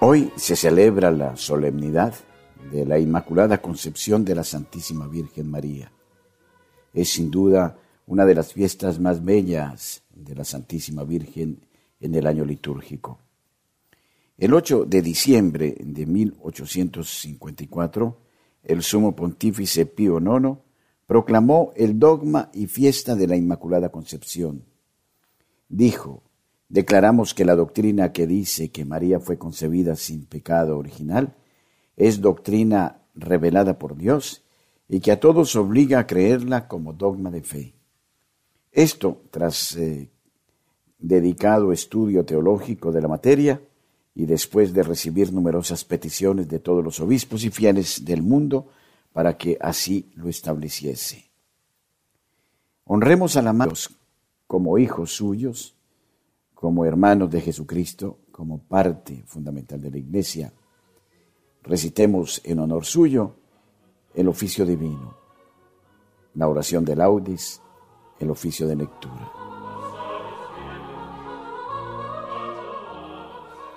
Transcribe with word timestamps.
Hoy 0.00 0.30
se 0.36 0.54
celebra 0.54 1.10
la 1.10 1.36
solemnidad 1.36 2.14
de 2.70 2.86
la 2.86 3.00
Inmaculada 3.00 3.60
Concepción 3.60 4.24
de 4.24 4.36
la 4.36 4.44
Santísima 4.44 5.08
Virgen 5.08 5.50
María. 5.50 5.90
Es 6.94 7.08
sin 7.08 7.32
duda 7.32 7.76
una 8.06 8.24
de 8.24 8.36
las 8.36 8.52
fiestas 8.52 9.00
más 9.00 9.24
bellas 9.24 10.04
de 10.14 10.36
la 10.36 10.44
Santísima 10.44 11.02
Virgen 11.02 11.66
en 11.98 12.14
el 12.14 12.28
año 12.28 12.44
litúrgico. 12.44 13.18
El 14.36 14.54
8 14.54 14.84
de 14.84 15.02
diciembre 15.02 15.76
de 15.80 16.06
1854, 16.06 18.20
el 18.62 18.84
sumo 18.84 19.16
pontífice 19.16 19.84
Pío 19.84 20.20
IX 20.20 20.58
proclamó 21.08 21.72
el 21.74 21.98
dogma 21.98 22.50
y 22.54 22.68
fiesta 22.68 23.16
de 23.16 23.26
la 23.26 23.34
Inmaculada 23.34 23.88
Concepción. 23.88 24.62
Dijo, 25.68 26.22
declaramos 26.68 27.34
que 27.34 27.44
la 27.44 27.56
doctrina 27.56 28.12
que 28.12 28.26
dice 28.26 28.70
que 28.70 28.84
María 28.84 29.20
fue 29.20 29.38
concebida 29.38 29.96
sin 29.96 30.26
pecado 30.26 30.78
original 30.78 31.34
es 31.96 32.20
doctrina 32.20 33.02
revelada 33.14 33.78
por 33.78 33.96
Dios 33.96 34.44
y 34.88 35.00
que 35.00 35.12
a 35.12 35.20
todos 35.20 35.56
obliga 35.56 35.98
a 35.98 36.06
creerla 36.06 36.68
como 36.68 36.92
dogma 36.92 37.30
de 37.30 37.42
fe. 37.42 37.74
Esto, 38.72 39.22
tras 39.30 39.76
eh, 39.76 40.10
dedicado 40.98 41.72
estudio 41.72 42.24
teológico 42.24 42.92
de 42.92 43.00
la 43.00 43.08
materia 43.08 43.60
y 44.14 44.26
después 44.26 44.72
de 44.72 44.82
recibir 44.82 45.32
numerosas 45.32 45.84
peticiones 45.84 46.48
de 46.48 46.58
todos 46.58 46.84
los 46.84 47.00
obispos 47.00 47.44
y 47.44 47.50
fieles 47.50 48.04
del 48.04 48.22
mundo 48.22 48.68
para 49.12 49.36
que 49.36 49.56
así 49.60 50.10
lo 50.14 50.28
estableciese. 50.28 51.30
Honremos 52.84 53.36
a 53.36 53.42
la 53.42 53.52
Dios 53.52 53.90
como 54.46 54.78
hijos 54.78 55.12
suyos, 55.12 55.77
como 56.60 56.84
hermanos 56.84 57.30
de 57.30 57.40
Jesucristo, 57.40 58.18
como 58.32 58.58
parte 58.58 59.22
fundamental 59.26 59.80
de 59.80 59.92
la 59.92 59.98
Iglesia. 59.98 60.52
Recitemos 61.62 62.40
en 62.42 62.58
honor 62.58 62.84
suyo 62.84 63.36
el 64.12 64.26
oficio 64.26 64.66
divino, 64.66 65.14
la 66.34 66.48
oración 66.48 66.84
de 66.84 66.96
laudes, 66.96 67.62
el 68.18 68.28
oficio 68.30 68.66
de 68.66 68.74
lectura. 68.74 69.30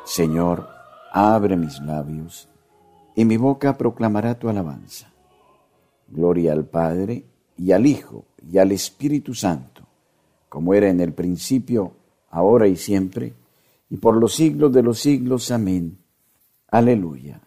Señor, 0.03 0.67
abre 1.13 1.57
mis 1.57 1.79
labios, 1.81 2.49
y 3.13 3.25
mi 3.25 3.37
boca 3.37 3.77
proclamará 3.77 4.39
tu 4.39 4.49
alabanza. 4.49 5.13
Gloria 6.07 6.53
al 6.53 6.65
Padre, 6.65 7.27
y 7.55 7.73
al 7.73 7.85
Hijo, 7.85 8.25
y 8.41 8.57
al 8.57 8.71
Espíritu 8.71 9.35
Santo, 9.35 9.83
como 10.49 10.73
era 10.73 10.89
en 10.89 10.99
el 10.99 11.13
principio, 11.13 12.00
ahora 12.31 12.67
y 12.67 12.75
siempre, 12.75 13.33
y 13.89 13.97
por 13.97 14.15
los 14.15 14.33
siglos 14.33 14.73
de 14.73 14.81
los 14.81 14.99
siglos. 14.99 15.51
Amén. 15.51 15.99
Aleluya. 16.67 17.41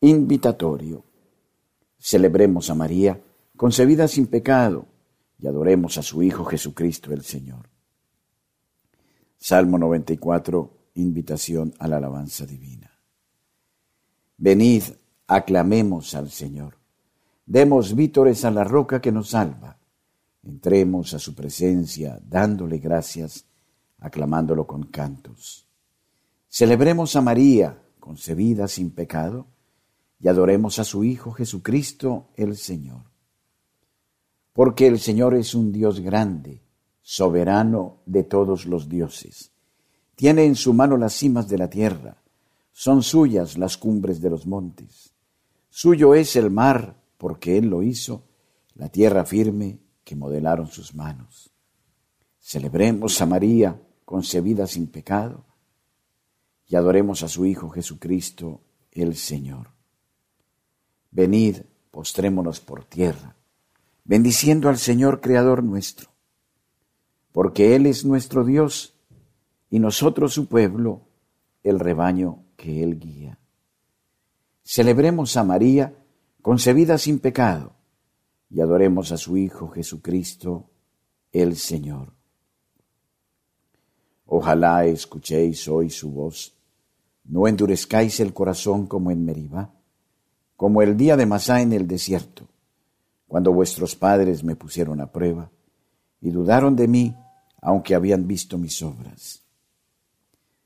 Invitatorio. 0.00 1.04
Celebremos 1.98 2.70
a 2.70 2.74
María, 2.74 3.20
concebida 3.56 4.08
sin 4.08 4.26
pecado, 4.26 4.86
y 5.38 5.46
adoremos 5.46 5.98
a 5.98 6.02
su 6.02 6.22
Hijo 6.22 6.44
Jesucristo 6.44 7.12
el 7.12 7.22
Señor. 7.22 7.68
Salmo 9.36 9.78
94, 9.78 10.70
invitación 10.94 11.74
a 11.78 11.86
la 11.86 11.98
alabanza 11.98 12.46
divina. 12.46 12.90
Venid, 14.36 14.84
aclamemos 15.26 16.14
al 16.14 16.30
Señor. 16.30 16.78
Demos 17.44 17.94
vítores 17.94 18.44
a 18.44 18.50
la 18.50 18.64
roca 18.64 19.00
que 19.00 19.12
nos 19.12 19.30
salva. 19.30 19.76
Entremos 20.42 21.14
a 21.14 21.18
su 21.18 21.34
presencia 21.34 22.18
dándole 22.22 22.78
gracias 22.78 23.47
aclamándolo 23.98 24.66
con 24.66 24.84
cantos. 24.84 25.66
Celebremos 26.48 27.14
a 27.16 27.20
María, 27.20 27.82
concebida 28.00 28.68
sin 28.68 28.90
pecado, 28.90 29.46
y 30.20 30.28
adoremos 30.28 30.78
a 30.78 30.84
su 30.84 31.04
Hijo 31.04 31.32
Jesucristo 31.32 32.28
el 32.36 32.56
Señor. 32.56 33.02
Porque 34.52 34.86
el 34.86 34.98
Señor 34.98 35.34
es 35.34 35.54
un 35.54 35.72
Dios 35.72 36.00
grande, 36.00 36.62
soberano 37.02 38.02
de 38.06 38.24
todos 38.24 38.66
los 38.66 38.88
dioses. 38.88 39.52
Tiene 40.16 40.44
en 40.44 40.56
su 40.56 40.74
mano 40.74 40.96
las 40.96 41.14
cimas 41.14 41.48
de 41.48 41.58
la 41.58 41.70
tierra, 41.70 42.22
son 42.72 43.02
suyas 43.02 43.58
las 43.58 43.76
cumbres 43.76 44.20
de 44.20 44.30
los 44.30 44.46
montes. 44.46 45.12
Suyo 45.68 46.14
es 46.14 46.36
el 46.36 46.50
mar, 46.50 46.96
porque 47.16 47.58
Él 47.58 47.68
lo 47.68 47.82
hizo, 47.82 48.24
la 48.74 48.88
tierra 48.88 49.24
firme 49.24 49.80
que 50.04 50.16
modelaron 50.16 50.68
sus 50.68 50.94
manos. 50.94 51.50
Celebremos 52.40 53.20
a 53.20 53.26
María, 53.26 53.80
concebida 54.08 54.66
sin 54.66 54.86
pecado, 54.86 55.44
y 56.66 56.76
adoremos 56.76 57.22
a 57.22 57.28
su 57.28 57.44
Hijo 57.44 57.68
Jesucristo, 57.68 58.62
el 58.90 59.16
Señor. 59.16 59.68
Venid, 61.10 61.58
postrémonos 61.90 62.58
por 62.60 62.86
tierra, 62.86 63.36
bendiciendo 64.04 64.70
al 64.70 64.78
Señor 64.78 65.20
Creador 65.20 65.62
nuestro, 65.62 66.08
porque 67.32 67.76
Él 67.76 67.84
es 67.84 68.06
nuestro 68.06 68.46
Dios 68.46 68.94
y 69.68 69.78
nosotros 69.78 70.32
su 70.32 70.46
pueblo, 70.46 71.02
el 71.62 71.78
rebaño 71.78 72.44
que 72.56 72.82
Él 72.82 72.98
guía. 72.98 73.38
Celebremos 74.64 75.36
a 75.36 75.44
María, 75.44 75.94
concebida 76.40 76.96
sin 76.96 77.18
pecado, 77.18 77.74
y 78.48 78.62
adoremos 78.62 79.12
a 79.12 79.18
su 79.18 79.36
Hijo 79.36 79.68
Jesucristo, 79.68 80.70
el 81.30 81.56
Señor. 81.56 82.17
Ojalá 84.30 84.84
escuchéis 84.84 85.66
hoy 85.68 85.88
su 85.88 86.10
voz. 86.10 86.54
No 87.24 87.48
endurezcáis 87.48 88.20
el 88.20 88.34
corazón 88.34 88.86
como 88.86 89.10
en 89.10 89.24
Meribá, 89.24 89.72
como 90.54 90.82
el 90.82 90.98
día 90.98 91.16
de 91.16 91.24
Masá 91.24 91.62
en 91.62 91.72
el 91.72 91.88
desierto, 91.88 92.46
cuando 93.26 93.52
vuestros 93.52 93.96
padres 93.96 94.44
me 94.44 94.54
pusieron 94.54 95.00
a 95.00 95.10
prueba 95.10 95.50
y 96.20 96.30
dudaron 96.30 96.76
de 96.76 96.88
mí, 96.88 97.16
aunque 97.62 97.94
habían 97.94 98.26
visto 98.26 98.58
mis 98.58 98.82
obras. 98.82 99.42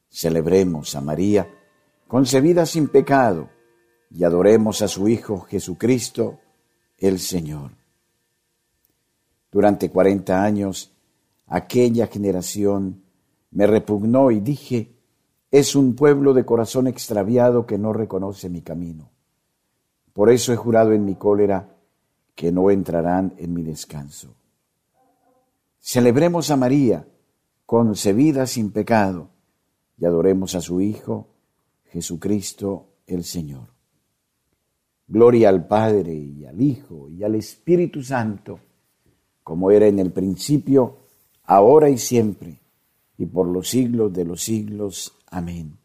Celebremos 0.09 0.97
a 0.97 1.01
María, 1.01 1.49
concebida 2.09 2.67
sin 2.67 2.89
pecado, 2.89 3.49
y 4.11 4.25
adoremos 4.25 4.83
a 4.83 4.89
su 4.89 5.09
Hijo 5.09 5.41
Jesucristo, 5.43 6.41
el 6.99 7.19
Señor. 7.19 7.71
Durante 9.51 9.89
cuarenta 9.89 10.43
años, 10.43 10.93
aquella 11.47 12.09
generación 12.09 13.02
me 13.53 13.67
repugnó 13.67 14.31
y 14.31 14.41
dije, 14.41 14.97
es 15.51 15.77
un 15.77 15.95
pueblo 15.95 16.33
de 16.33 16.45
corazón 16.45 16.87
extraviado 16.87 17.67
que 17.67 17.79
no 17.79 17.93
reconoce 17.93 18.49
mi 18.49 18.63
camino. 18.63 19.11
Por 20.13 20.31
eso 20.31 20.53
he 20.53 20.57
jurado 20.57 20.93
en 20.93 21.05
mi 21.05 21.15
cólera 21.15 21.77
que 22.35 22.51
no 22.51 22.71
entrarán 22.71 23.35
en 23.37 23.53
mi 23.53 23.63
descanso. 23.63 24.35
Celebremos 25.81 26.51
a 26.51 26.57
María, 26.57 27.07
concebida 27.67 28.47
sin 28.47 28.73
pecado, 28.73 29.29
y 29.99 30.07
adoremos 30.07 30.55
a 30.55 30.63
su 30.63 30.81
Hijo, 30.81 31.29
Jesucristo 31.85 32.87
el 33.07 33.25
Señor. 33.25 33.69
Gloria 35.07 35.51
al 35.51 35.67
Padre 35.67 36.15
y 36.15 36.47
al 36.47 36.61
Hijo 36.61 37.11
y 37.11 37.23
al 37.23 37.35
Espíritu 37.35 38.03
Santo, 38.03 38.61
como 39.43 39.71
era 39.71 39.87
en 39.87 39.99
el 39.99 40.11
principio, 40.11 40.97
ahora 41.45 41.91
y 41.91 41.99
siempre 41.99 42.62
y 43.23 43.27
por 43.27 43.47
los 43.47 43.69
siglos 43.69 44.13
de 44.13 44.25
los 44.25 44.43
siglos. 44.43 45.17
Amén. 45.29 45.79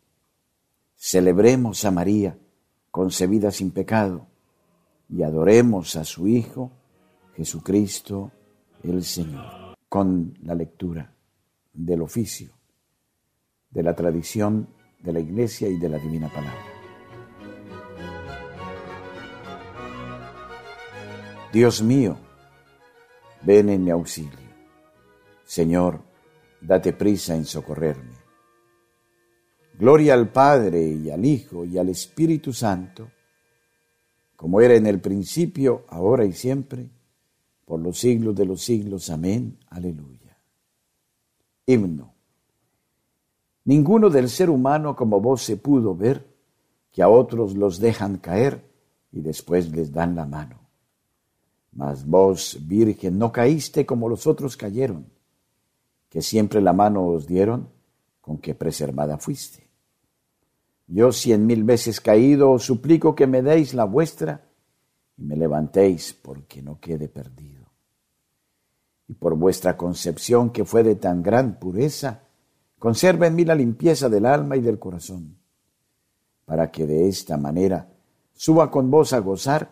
Celebremos 0.96 1.86
a 1.86 1.92
María, 1.92 2.36
concebida 2.90 3.52
sin 3.52 3.70
pecado, 3.70 4.26
y 5.08 5.22
adoremos 5.22 5.96
a 5.98 6.04
su 6.04 6.28
Hijo, 6.28 6.72
Jesucristo 7.36 8.32
el 8.82 9.04
Señor, 9.04 9.76
con 9.88 10.36
la 10.42 10.56
lectura 10.56 11.14
del 11.74 12.02
oficio, 12.02 12.50
de 13.70 13.84
la 13.84 13.96
tradición 13.96 14.70
de 15.04 15.14
la 15.14 15.20
Iglesia 15.20 15.70
y 15.70 15.78
de 15.78 15.90
la 15.90 16.00
Divina 16.00 16.30
Palabra. 16.30 16.66
Dios 21.54 21.84
mío, 21.84 22.18
ven 23.44 23.70
en 23.70 23.84
mi 23.84 23.92
auxilio. 23.92 24.48
Señor, 25.46 26.07
date 26.62 26.94
prisa 26.94 27.36
en 27.36 27.46
socorrerme. 27.46 28.18
Gloria 29.78 30.16
al 30.16 30.32
Padre 30.32 30.84
y 30.84 31.10
al 31.10 31.24
Hijo 31.24 31.64
y 31.64 31.78
al 31.78 31.90
Espíritu 31.90 32.52
Santo, 32.52 33.12
como 34.36 34.60
era 34.62 34.76
en 34.76 34.88
el 34.88 35.00
principio, 35.00 35.86
ahora 35.90 36.26
y 36.26 36.34
siempre, 36.34 36.90
por 37.66 37.80
los 37.80 38.00
siglos 38.00 38.36
de 38.36 38.46
los 38.46 38.62
siglos. 38.62 39.10
Amén. 39.10 39.58
Aleluya. 39.70 40.38
Himno. 41.66 42.14
Ninguno 43.66 44.10
del 44.10 44.30
ser 44.30 44.50
humano 44.50 44.96
como 44.96 45.20
vos 45.20 45.44
se 45.44 45.58
pudo 45.58 45.96
ver, 45.96 46.26
que 46.92 47.04
a 47.04 47.10
otros 47.10 47.56
los 47.56 47.80
dejan 47.80 48.18
caer 48.18 48.64
y 49.12 49.22
después 49.22 49.70
les 49.72 49.92
dan 49.92 50.16
la 50.16 50.26
mano. 50.26 50.60
Mas 51.74 52.06
vos, 52.06 52.58
Virgen, 52.62 53.20
no 53.20 53.32
caíste 53.32 53.86
como 53.86 54.10
los 54.10 54.26
otros 54.26 54.58
cayeron 54.58 55.17
que 56.10 56.22
siempre 56.22 56.62
la 56.62 56.74
mano 56.74 57.06
os 57.06 57.28
dieron, 57.28 57.70
con 58.22 58.38
que 58.40 58.56
preservada 58.56 59.18
fuiste. 59.18 59.68
Yo 60.88 61.12
cien 61.12 61.46
mil 61.46 61.64
veces 61.64 62.00
caído 62.00 62.52
os 62.52 62.64
suplico 62.64 63.14
que 63.14 63.28
me 63.28 63.42
deis 63.42 63.74
la 63.74 63.84
vuestra 63.84 64.48
y 65.18 65.24
me 65.24 65.36
levantéis 65.36 66.14
porque 66.14 66.62
no 66.62 66.80
quede 66.80 67.10
perdido. 67.10 67.66
Y 69.08 69.14
por 69.14 69.36
vuestra 69.36 69.76
concepción 69.76 70.50
que 70.50 70.66
fue 70.66 70.84
de 70.84 70.96
tan 70.96 71.24
gran 71.24 71.60
pureza, 71.60 72.22
conserva 72.80 73.28
en 73.28 73.36
mí 73.36 73.46
la 73.46 73.56
limpieza 73.56 74.10
del 74.10 74.26
alma 74.26 74.56
y 74.56 74.62
del 74.62 74.80
corazón, 74.80 75.38
para 76.46 76.72
que 76.72 76.86
de 76.86 77.08
esta 77.08 77.38
manera 77.38 77.90
suba 78.34 78.70
con 78.70 78.92
vos 78.92 79.14
a 79.14 79.20
gozar 79.20 79.72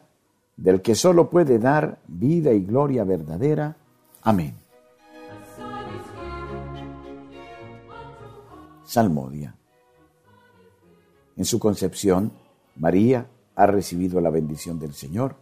del 0.58 0.82
que 0.82 0.96
solo 0.96 1.30
puede 1.30 1.60
dar 1.60 2.00
vida 2.08 2.52
y 2.54 2.62
gloria 2.64 3.04
verdadera. 3.04 3.78
Amén. 4.22 4.65
Salmodia. 8.86 9.56
En 11.36 11.46
su 11.46 11.60
concepción, 11.60 12.32
María 12.76 13.28
ha 13.56 13.66
recibido 13.66 14.22
la 14.22 14.30
bendición 14.30 14.80
del 14.80 14.94
Señor 14.94 15.36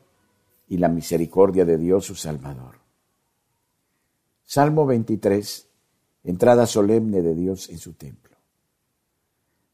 y 0.69 0.77
la 0.77 0.87
misericordia 0.87 1.65
de 1.65 1.77
Dios 1.77 2.05
su 2.05 2.15
Salvador. 2.15 2.75
Salmo 4.43 4.85
23, 4.85 5.67
entrada 6.23 6.65
solemne 6.65 7.21
de 7.21 7.35
Dios 7.35 7.69
en 7.69 7.79
su 7.79 7.93
templo. 7.93 8.37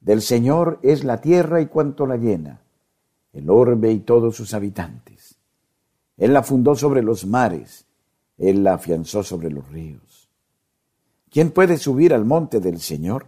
Del 0.01 0.21
Señor 0.21 0.79
es 0.81 1.03
la 1.03 1.21
tierra 1.21 1.61
y 1.61 1.67
cuanto 1.67 2.05
la 2.07 2.17
llena, 2.17 2.61
el 3.33 3.49
orbe 3.49 3.91
y 3.91 3.99
todos 3.99 4.35
sus 4.35 4.53
habitantes. 4.53 5.35
Él 6.17 6.33
la 6.33 6.43
fundó 6.43 6.75
sobre 6.75 7.03
los 7.03 7.25
mares, 7.25 7.85
Él 8.37 8.63
la 8.63 8.73
afianzó 8.73 9.23
sobre 9.23 9.51
los 9.51 9.67
ríos. 9.69 10.29
¿Quién 11.29 11.51
puede 11.51 11.77
subir 11.77 12.13
al 12.13 12.25
monte 12.25 12.59
del 12.59 12.79
Señor? 12.79 13.27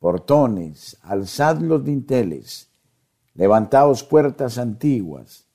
portones, 0.00 0.96
alzad 1.02 1.58
los 1.58 1.84
dinteles, 1.84 2.70
levantaos 3.34 4.02
puertas 4.02 4.58
antiguas, 4.58 5.46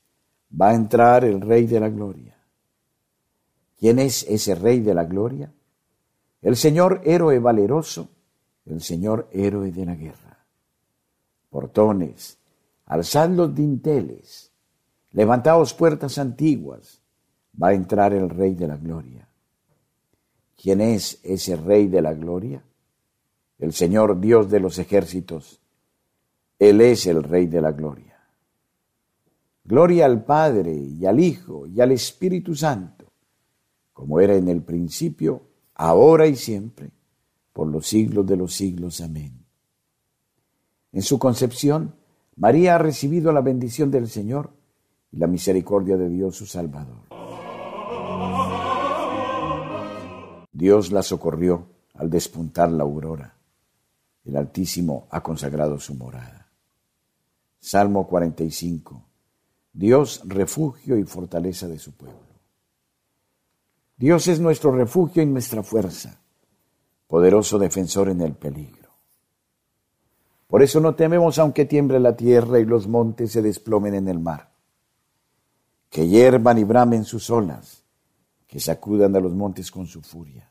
va 0.50 0.70
a 0.70 0.74
entrar 0.74 1.24
el 1.24 1.40
Rey 1.40 1.66
de 1.66 1.80
la 1.80 1.88
Gloria. 1.90 2.38
¿Quién 3.78 3.98
es 3.98 4.22
ese 4.22 4.54
Rey 4.54 4.80
de 4.80 4.94
la 4.94 5.04
Gloria? 5.04 5.52
El 6.40 6.56
Señor 6.56 7.02
héroe 7.04 7.40
valeroso, 7.40 8.08
el 8.64 8.80
Señor 8.80 9.28
héroe 9.32 9.72
de 9.72 9.84
la 9.84 9.96
guerra. 9.96 10.46
Portones, 11.50 12.38
alzad 12.86 13.28
los 13.30 13.52
dinteles, 13.52 14.52
levantaos 15.10 15.74
puertas 15.74 16.18
antiguas, 16.18 17.02
va 17.60 17.68
a 17.68 17.74
entrar 17.74 18.14
el 18.14 18.30
Rey 18.30 18.54
de 18.54 18.68
la 18.68 18.76
Gloria. 18.76 19.28
¿Quién 20.56 20.80
es 20.80 21.18
ese 21.24 21.56
Rey 21.56 21.88
de 21.88 22.00
la 22.00 22.14
Gloria? 22.14 22.62
El 23.58 23.72
Señor 23.72 24.20
Dios 24.20 24.50
de 24.50 24.60
los 24.60 24.78
ejércitos. 24.78 25.60
Él 26.58 26.80
es 26.80 27.06
el 27.06 27.22
Rey 27.22 27.46
de 27.46 27.60
la 27.60 27.72
gloria. 27.72 28.18
Gloria 29.64 30.06
al 30.06 30.24
Padre 30.24 30.72
y 30.72 31.06
al 31.06 31.18
Hijo 31.18 31.66
y 31.66 31.80
al 31.80 31.92
Espíritu 31.92 32.54
Santo, 32.54 33.12
como 33.92 34.20
era 34.20 34.36
en 34.36 34.48
el 34.48 34.62
principio, 34.62 35.42
ahora 35.74 36.26
y 36.26 36.36
siempre, 36.36 36.90
por 37.52 37.68
los 37.68 37.86
siglos 37.86 38.26
de 38.26 38.36
los 38.36 38.54
siglos. 38.54 39.00
Amén. 39.00 39.44
En 40.92 41.02
su 41.02 41.18
concepción, 41.18 41.94
María 42.36 42.76
ha 42.76 42.78
recibido 42.78 43.32
la 43.32 43.40
bendición 43.40 43.90
del 43.90 44.08
Señor 44.08 44.50
y 45.10 45.18
la 45.18 45.26
misericordia 45.26 45.96
de 45.96 46.08
Dios 46.08 46.36
su 46.36 46.46
Salvador. 46.46 47.06
Dios 50.52 50.92
la 50.92 51.02
socorrió 51.02 51.66
al 51.94 52.08
despuntar 52.08 52.70
la 52.70 52.84
aurora 52.84 53.35
el 54.26 54.36
Altísimo 54.36 55.06
ha 55.10 55.22
consagrado 55.22 55.78
su 55.78 55.94
morada. 55.94 56.50
Salmo 57.60 58.06
45. 58.06 59.02
Dios, 59.72 60.22
refugio 60.24 60.96
y 60.98 61.04
fortaleza 61.04 61.68
de 61.68 61.78
su 61.78 61.92
pueblo. 61.92 62.20
Dios 63.96 64.26
es 64.28 64.40
nuestro 64.40 64.72
refugio 64.72 65.22
y 65.22 65.26
nuestra 65.26 65.62
fuerza, 65.62 66.20
poderoso 67.06 67.58
defensor 67.58 68.08
en 68.08 68.20
el 68.20 68.34
peligro. 68.34 68.90
Por 70.48 70.62
eso 70.62 70.80
no 70.80 70.94
tememos 70.94 71.38
aunque 71.38 71.64
tiemble 71.64 71.98
la 71.98 72.16
tierra 72.16 72.58
y 72.58 72.64
los 72.64 72.86
montes 72.88 73.32
se 73.32 73.42
desplomen 73.42 73.94
en 73.94 74.08
el 74.08 74.18
mar, 74.18 74.52
que 75.88 76.06
hiervan 76.06 76.58
y 76.58 76.64
bramen 76.64 77.04
sus 77.04 77.30
olas, 77.30 77.84
que 78.46 78.60
sacudan 78.60 79.14
a 79.16 79.20
los 79.20 79.34
montes 79.34 79.70
con 79.70 79.86
su 79.86 80.02
furia. 80.02 80.50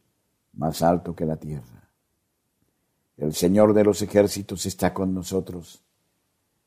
más 0.53 0.81
alto 0.81 1.15
que 1.15 1.25
la 1.25 1.37
tierra. 1.37 1.89
El 3.17 3.33
Señor 3.33 3.73
de 3.73 3.83
los 3.83 4.01
ejércitos 4.01 4.65
está 4.65 4.93
con 4.93 5.13
nosotros. 5.13 5.83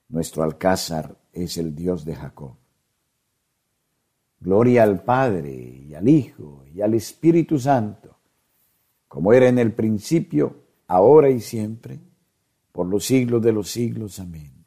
Nuestro 0.08 0.42
alcázar 0.42 1.16
es 1.32 1.56
el 1.58 1.74
Dios 1.74 2.04
de 2.04 2.14
Jacob. 2.14 2.54
Gloria 4.40 4.82
al 4.82 5.02
Padre 5.02 5.52
y 5.52 5.94
al 5.94 6.08
Hijo 6.08 6.64
y 6.72 6.80
al 6.80 6.94
Espíritu 6.94 7.58
Santo, 7.58 8.16
como 9.08 9.32
era 9.32 9.48
en 9.48 9.58
el 9.58 9.72
principio, 9.72 10.64
ahora 10.86 11.30
y 11.30 11.40
siempre, 11.40 11.98
por 12.72 12.86
los 12.86 13.04
siglos 13.04 13.42
de 13.42 13.52
los 13.52 13.70
siglos. 13.70 14.20
Amén. 14.20 14.64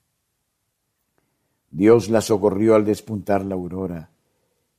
Dios 1.69 2.09
la 2.09 2.21
socorrió 2.21 2.75
al 2.75 2.85
despuntar 2.85 3.45
la 3.45 3.55
aurora, 3.55 4.09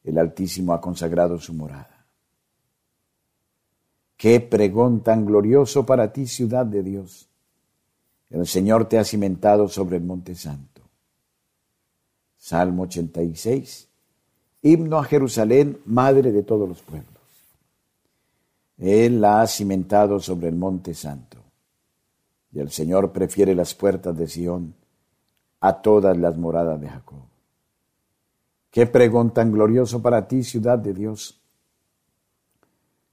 el 0.02 0.18
Altísimo 0.18 0.72
ha 0.72 0.80
consagrado 0.80 1.38
su 1.38 1.54
morada. 1.54 1.97
Qué 4.18 4.40
pregón 4.40 5.00
tan 5.00 5.24
glorioso 5.24 5.86
para 5.86 6.12
ti, 6.12 6.26
ciudad 6.26 6.66
de 6.66 6.82
Dios. 6.82 7.28
El 8.30 8.48
Señor 8.48 8.86
te 8.86 8.98
ha 8.98 9.04
cimentado 9.04 9.68
sobre 9.68 9.96
el 9.96 10.02
monte 10.02 10.34
santo. 10.34 10.82
Salmo 12.36 12.82
86. 12.82 13.88
Himno 14.62 14.98
a 14.98 15.04
Jerusalén, 15.04 15.78
madre 15.86 16.32
de 16.32 16.42
todos 16.42 16.68
los 16.68 16.82
pueblos. 16.82 17.06
Él 18.76 19.20
la 19.20 19.40
ha 19.40 19.46
cimentado 19.46 20.18
sobre 20.18 20.48
el 20.48 20.56
monte 20.56 20.94
santo. 20.94 21.38
Y 22.52 22.58
el 22.58 22.70
Señor 22.70 23.12
prefiere 23.12 23.54
las 23.54 23.72
puertas 23.72 24.18
de 24.18 24.26
Sión 24.26 24.74
a 25.60 25.80
todas 25.80 26.16
las 26.16 26.36
moradas 26.36 26.80
de 26.80 26.88
Jacob. 26.88 27.22
Qué 28.72 28.86
pregón 28.86 29.32
tan 29.32 29.52
glorioso 29.52 30.02
para 30.02 30.26
ti, 30.26 30.42
ciudad 30.42 30.78
de 30.78 30.92
Dios. 30.92 31.40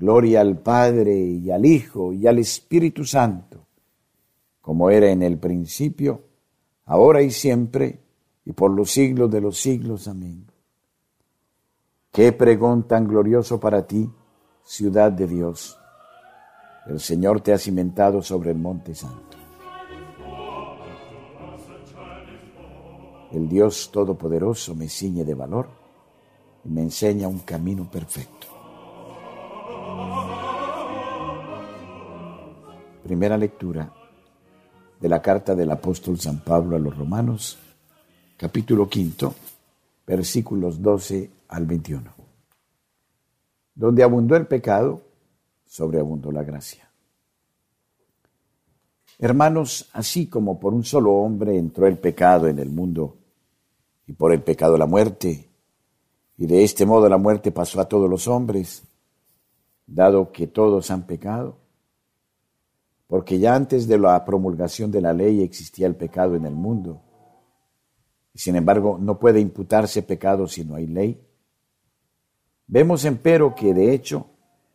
Gloria 0.00 0.40
al 0.40 0.56
Padre 0.56 1.14
y 1.14 1.50
al 1.50 1.66
Hijo 1.66 2.14
y 2.14 2.26
al 2.26 2.38
Espíritu 2.38 3.04
Santo, 3.04 3.66
como 4.62 4.88
era 4.88 5.10
en 5.10 5.22
el 5.22 5.36
principio, 5.36 6.22
ahora 6.86 7.20
y 7.20 7.30
siempre, 7.30 8.00
y 8.46 8.52
por 8.52 8.70
los 8.70 8.90
siglos 8.90 9.30
de 9.30 9.42
los 9.42 9.58
siglos. 9.58 10.08
Amén. 10.08 10.46
Qué 12.10 12.32
pregón 12.32 12.88
tan 12.88 13.06
glorioso 13.06 13.60
para 13.60 13.86
ti, 13.86 14.10
ciudad 14.64 15.12
de 15.12 15.26
Dios. 15.26 15.78
El 16.86 16.98
Señor 16.98 17.42
te 17.42 17.52
ha 17.52 17.58
cimentado 17.58 18.22
sobre 18.22 18.52
el 18.52 18.56
monte 18.56 18.94
santo. 18.94 19.36
El 23.32 23.50
Dios 23.50 23.90
Todopoderoso 23.92 24.74
me 24.74 24.88
ciñe 24.88 25.26
de 25.26 25.34
valor 25.34 25.68
y 26.64 26.70
me 26.70 26.80
enseña 26.80 27.28
un 27.28 27.40
camino 27.40 27.90
perfecto. 27.90 28.39
Primera 33.10 33.36
lectura 33.36 33.92
de 35.00 35.08
la 35.08 35.20
carta 35.20 35.56
del 35.56 35.72
apóstol 35.72 36.20
San 36.20 36.44
Pablo 36.44 36.76
a 36.76 36.78
los 36.78 36.96
Romanos, 36.96 37.58
capítulo 38.36 38.88
quinto, 38.88 39.34
versículos 40.06 40.80
12 40.80 41.28
al 41.48 41.66
21. 41.66 42.08
Donde 43.74 44.04
abundó 44.04 44.36
el 44.36 44.46
pecado, 44.46 45.02
sobreabundó 45.66 46.30
la 46.30 46.44
gracia. 46.44 46.88
Hermanos, 49.18 49.90
así 49.92 50.28
como 50.28 50.60
por 50.60 50.72
un 50.72 50.84
solo 50.84 51.14
hombre 51.14 51.58
entró 51.58 51.88
el 51.88 51.98
pecado 51.98 52.46
en 52.46 52.60
el 52.60 52.70
mundo, 52.70 53.16
y 54.06 54.12
por 54.12 54.32
el 54.32 54.42
pecado 54.42 54.78
la 54.78 54.86
muerte, 54.86 55.48
y 56.36 56.46
de 56.46 56.62
este 56.62 56.86
modo 56.86 57.08
la 57.08 57.18
muerte 57.18 57.50
pasó 57.50 57.80
a 57.80 57.88
todos 57.88 58.08
los 58.08 58.28
hombres, 58.28 58.84
dado 59.84 60.30
que 60.30 60.46
todos 60.46 60.92
han 60.92 61.08
pecado, 61.08 61.56
porque 63.10 63.40
ya 63.40 63.56
antes 63.56 63.88
de 63.88 63.98
la 63.98 64.24
promulgación 64.24 64.92
de 64.92 65.00
la 65.00 65.12
ley 65.12 65.42
existía 65.42 65.88
el 65.88 65.96
pecado 65.96 66.36
en 66.36 66.46
el 66.46 66.54
mundo, 66.54 67.02
y 68.32 68.38
sin 68.38 68.54
embargo 68.54 68.98
no 69.00 69.18
puede 69.18 69.40
imputarse 69.40 70.02
pecado 70.02 70.46
si 70.46 70.64
no 70.64 70.76
hay 70.76 70.86
ley. 70.86 71.20
Vemos 72.68 73.04
empero 73.04 73.52
que 73.56 73.74
de 73.74 73.92
hecho 73.92 74.28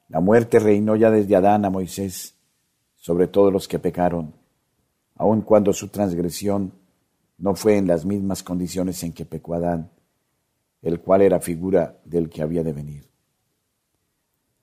la 0.09 0.19
muerte 0.19 0.59
reinó 0.59 0.97
ya 0.97 1.09
desde 1.11 1.33
Adán 1.33 1.63
a 1.63 1.69
Moisés 1.69 2.35
sobre 2.97 3.27
todos 3.27 3.53
los 3.53 3.69
que 3.69 3.79
pecaron, 3.79 4.35
aun 5.15 5.39
cuando 5.39 5.71
su 5.71 5.87
transgresión 5.87 6.73
no 7.37 7.55
fue 7.55 7.77
en 7.77 7.87
las 7.87 8.03
mismas 8.03 8.43
condiciones 8.43 9.01
en 9.03 9.13
que 9.13 9.23
pecó 9.23 9.53
Adán, 9.53 9.91
el 10.81 10.99
cual 10.99 11.21
era 11.21 11.39
figura 11.39 12.01
del 12.03 12.29
que 12.29 12.41
había 12.41 12.63
de 12.63 12.73
venir. 12.73 13.09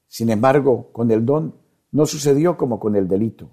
Sin 0.09 0.29
embargo, 0.29 0.93
con 0.93 1.11
el 1.11 1.25
don 1.25 1.55
no 1.91 2.05
sucedió 2.05 2.59
como 2.59 2.79
con 2.79 2.97
el 2.97 3.09
delito. 3.09 3.49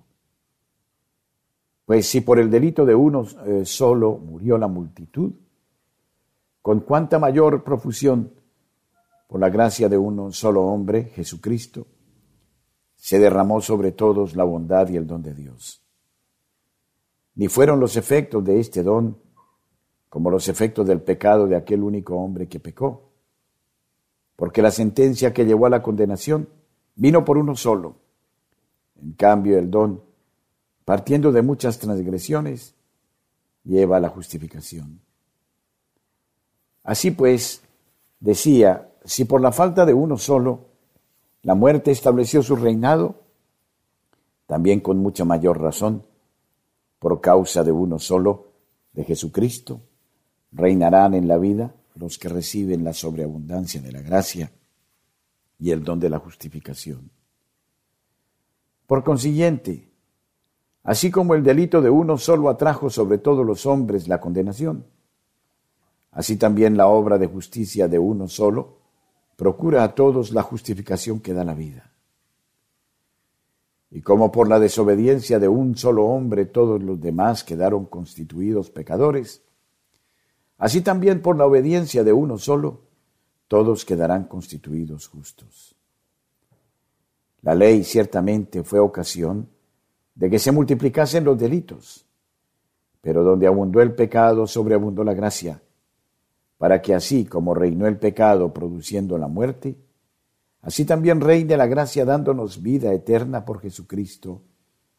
Pues 1.90 2.06
si 2.06 2.22
por 2.22 2.38
el 2.38 2.52
delito 2.52 2.86
de 2.86 2.94
uno 2.94 3.26
eh, 3.48 3.66
solo 3.66 4.16
murió 4.16 4.60
la 4.60 4.68
multitud, 4.68 5.32
con 6.62 6.82
cuánta 6.82 7.18
mayor 7.18 7.64
profusión 7.64 8.32
por 9.28 9.40
la 9.40 9.50
gracia 9.50 9.90
de 9.90 9.98
un 9.98 10.32
solo 10.32 10.66
hombre, 10.66 11.06
Jesucristo, 11.06 11.88
se 12.96 13.18
derramó 13.18 13.60
sobre 13.60 13.92
todos 13.92 14.36
la 14.36 14.44
bondad 14.44 14.88
y 14.90 14.98
el 14.98 15.08
don 15.08 15.24
de 15.24 15.34
Dios. 15.34 15.82
Ni 17.34 17.48
fueron 17.48 17.80
los 17.80 17.98
efectos 17.98 18.46
de 18.46 18.60
este 18.60 18.84
don 18.84 19.18
como 20.10 20.30
los 20.30 20.48
efectos 20.48 20.86
del 20.86 21.02
pecado 21.02 21.48
de 21.48 21.56
aquel 21.56 21.82
único 21.82 22.18
hombre 22.18 22.48
que 22.48 22.60
pecó, 22.60 23.10
porque 24.36 24.62
la 24.62 24.70
sentencia 24.70 25.34
que 25.34 25.44
llevó 25.44 25.66
a 25.66 25.72
la 25.72 25.82
condenación 25.82 26.50
vino 26.94 27.26
por 27.26 27.40
uno 27.40 27.56
solo. 27.56 27.96
En 29.02 29.14
cambio, 29.14 29.58
el 29.58 29.72
don, 29.72 30.04
partiendo 30.90 31.32
de 31.32 31.44
muchas 31.44 31.78
transgresiones, 31.78 32.74
lleva 33.64 33.98
a 33.98 34.00
la 34.00 34.10
justificación. 34.10 35.00
Así 36.84 37.12
pues, 37.12 37.62
decía 38.20 38.90
si 39.06 39.26
por 39.26 39.40
la 39.40 39.52
falta 39.52 39.86
de 39.86 39.94
uno 39.94 40.18
solo 40.18 40.66
la 41.44 41.54
muerte 41.54 41.92
estableció 41.92 42.42
su 42.42 42.56
reinado, 42.56 43.22
también 44.48 44.80
con 44.80 44.98
mucha 44.98 45.26
mayor 45.26 45.62
razón, 45.62 46.08
por 46.98 47.22
causa 47.22 47.64
de 47.64 47.72
uno 47.72 48.00
solo, 48.00 48.48
de 48.94 49.04
Jesucristo, 49.04 49.82
reinarán 50.52 51.14
en 51.14 51.28
la 51.28 51.38
vida 51.38 51.76
los 51.94 52.18
que 52.18 52.30
reciben 52.30 52.84
la 52.84 52.94
sobreabundancia 52.94 53.80
de 53.80 53.92
la 53.92 54.02
gracia 54.02 54.52
y 55.60 55.70
el 55.70 55.84
don 55.84 56.00
de 56.00 56.10
la 56.10 56.18
justificación. 56.18 57.12
Por 58.88 59.04
consiguiente, 59.04 59.89
así 60.90 61.12
como 61.12 61.36
el 61.36 61.44
delito 61.44 61.84
de 61.84 61.92
uno 61.92 62.18
solo 62.18 62.50
atrajo 62.50 62.90
sobre 62.90 63.20
todos 63.20 63.46
los 63.46 63.68
hombres 63.68 64.08
la 64.08 64.20
condenación, 64.20 64.88
así 66.10 66.36
también 66.36 66.78
la 66.78 66.88
obra 66.88 67.20
de 67.20 67.28
justicia 67.28 67.88
de 67.88 68.00
uno 68.00 68.28
solo 68.28 68.80
procura 69.36 69.84
a 69.84 69.94
todos 69.94 70.32
la 70.32 70.42
justificación 70.42 71.20
que 71.20 71.36
da 71.36 71.44
la 71.44 71.54
vida. 71.54 71.94
Y 73.92 74.02
como 74.02 74.32
por 74.32 74.50
la 74.50 74.60
desobediencia 74.60 75.38
de 75.38 75.48
un 75.48 75.78
solo 75.78 76.06
hombre 76.06 76.48
todos 76.48 76.82
los 76.82 77.00
demás 77.00 77.44
quedaron 77.44 77.86
constituidos 77.86 78.72
pecadores, 78.72 79.44
así 80.58 80.82
también 80.82 81.22
por 81.22 81.38
la 81.38 81.46
obediencia 81.46 82.04
de 82.04 82.14
uno 82.14 82.40
solo 82.40 82.82
todos 83.48 83.86
quedarán 83.86 84.24
constituidos 84.24 85.08
justos. 85.08 85.76
La 87.44 87.54
ley 87.54 87.84
ciertamente 87.84 88.64
fue 88.64 88.80
ocasión 88.80 89.50
de 90.20 90.30
que 90.30 90.38
se 90.38 90.52
multiplicasen 90.52 91.24
los 91.24 91.40
delitos, 91.40 92.06
pero 93.00 93.24
donde 93.24 93.48
abundó 93.48 93.82
el 93.82 93.96
pecado, 93.96 94.46
sobreabundó 94.48 95.02
la 95.06 95.14
gracia 95.14 95.62
para 96.58 96.82
que 96.82 96.94
así 96.94 97.24
como 97.24 97.54
reinó 97.54 97.88
el 97.88 97.98
pecado 97.98 98.54
produciendo 98.54 99.18
la 99.18 99.30
muerte, 99.30 99.78
así 100.62 100.84
también 100.84 101.22
reine 101.22 101.56
la 101.56 101.68
gracia 101.68 102.04
dándonos 102.04 102.62
vida 102.62 102.92
eterna 102.92 103.46
por 103.46 103.62
Jesucristo, 103.62 104.42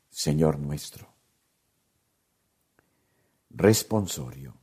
Señor 0.09 0.59
nuestro. 0.59 1.07
Responsorio 3.51 4.55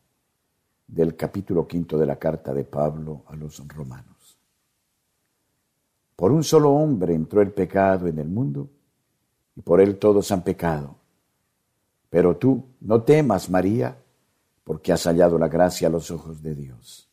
del 0.88 1.16
capítulo 1.16 1.68
quinto 1.68 2.00
de 2.00 2.08
la 2.08 2.16
carta 2.16 2.52
de 2.52 2.64
Pablo 2.64 3.26
a 3.28 3.36
los 3.36 3.62
romanos. 3.68 4.40
Por 6.16 6.32
un 6.32 6.44
solo 6.44 6.72
hombre 6.72 7.14
entró 7.14 7.44
el 7.44 7.52
pecado 7.52 8.08
en 8.08 8.18
el 8.18 8.28
mundo, 8.28 8.72
y 9.58 9.62
por 9.62 9.82
él 9.82 9.98
todos 9.98 10.32
han 10.32 10.44
pecado. 10.44 10.96
Pero 12.12 12.38
tú 12.38 12.64
no 12.80 13.02
temas, 13.02 13.50
María, 13.50 13.98
porque 14.64 14.94
has 14.94 15.04
hallado 15.06 15.40
la 15.40 15.48
gracia 15.48 15.88
a 15.88 15.92
los 15.92 16.12
ojos 16.12 16.44
de 16.44 16.54
Dios. 16.54 17.10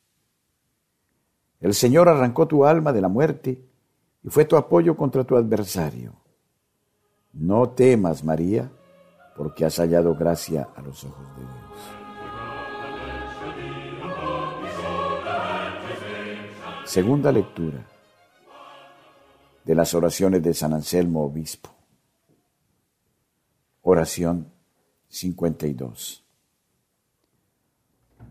El 1.58 1.72
Señor 1.72 2.08
arrancó 2.08 2.46
tu 2.46 2.66
alma 2.66 2.92
de 2.92 3.00
la 3.00 3.08
muerte 3.08 3.64
y 4.22 4.28
fue 4.28 4.44
tu 4.44 4.56
apoyo 4.56 4.94
contra 4.94 5.24
tu 5.24 5.36
adversario. 5.36 6.12
No 7.32 7.70
temas, 7.70 8.22
María, 8.22 8.70
porque 9.36 9.64
has 9.64 9.78
hallado 9.78 10.14
gracia 10.14 10.68
a 10.76 10.82
los 10.82 11.02
ojos 11.02 11.26
de 11.36 11.42
Dios. 11.42 11.54
Segunda 16.84 17.32
lectura 17.32 17.86
de 19.64 19.74
las 19.74 19.94
oraciones 19.94 20.42
de 20.42 20.52
San 20.52 20.74
Anselmo 20.74 21.24
Obispo. 21.24 21.73
Oración 23.86 24.50
52. 25.08 26.24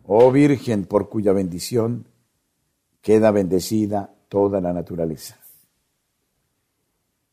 Oh 0.06 0.32
Virgen, 0.32 0.86
por 0.86 1.10
cuya 1.10 1.32
bendición 1.32 2.08
queda 3.02 3.30
bendecida 3.30 4.16
toda 4.30 4.60
la 4.62 4.74
naturaleza. 4.74 5.38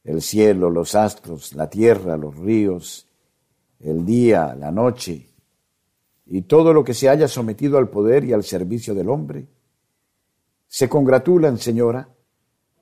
El 0.05 0.21
cielo, 0.21 0.69
los 0.69 0.95
astros, 0.95 1.55
la 1.55 1.71
tierra, 1.71 2.19
los 2.19 2.37
ríos, 2.37 3.09
el 3.81 4.05
día, 4.05 4.55
la 4.55 4.71
noche 4.71 5.27
y 6.27 6.43
todo 6.43 6.75
lo 6.75 6.85
que 6.85 6.93
se 6.93 7.09
haya 7.09 7.27
sometido 7.27 7.79
al 7.79 7.89
poder 7.89 8.25
y 8.25 8.35
al 8.35 8.45
servicio 8.45 8.95
del 8.95 9.09
hombre, 9.09 9.49
se 10.69 10.91
congratulan, 10.91 11.57
Señora, 11.57 12.11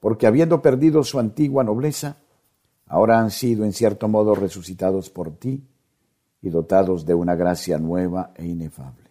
porque 0.00 0.26
habiendo 0.26 0.61
perdido 0.61 1.04
su 1.04 1.21
antigua 1.21 1.62
nobleza, 1.62 2.16
ahora 2.88 3.21
han 3.21 3.30
sido 3.30 3.64
en 3.64 3.73
cierto 3.73 4.09
modo 4.09 4.35
resucitados 4.35 5.11
por 5.11 5.37
ti 5.37 5.62
y 6.40 6.50
dotados 6.50 7.04
de 7.04 7.14
una 7.14 7.35
gracia 7.35 7.78
nueva 7.78 8.33
e 8.35 8.47
inefable. 8.47 9.09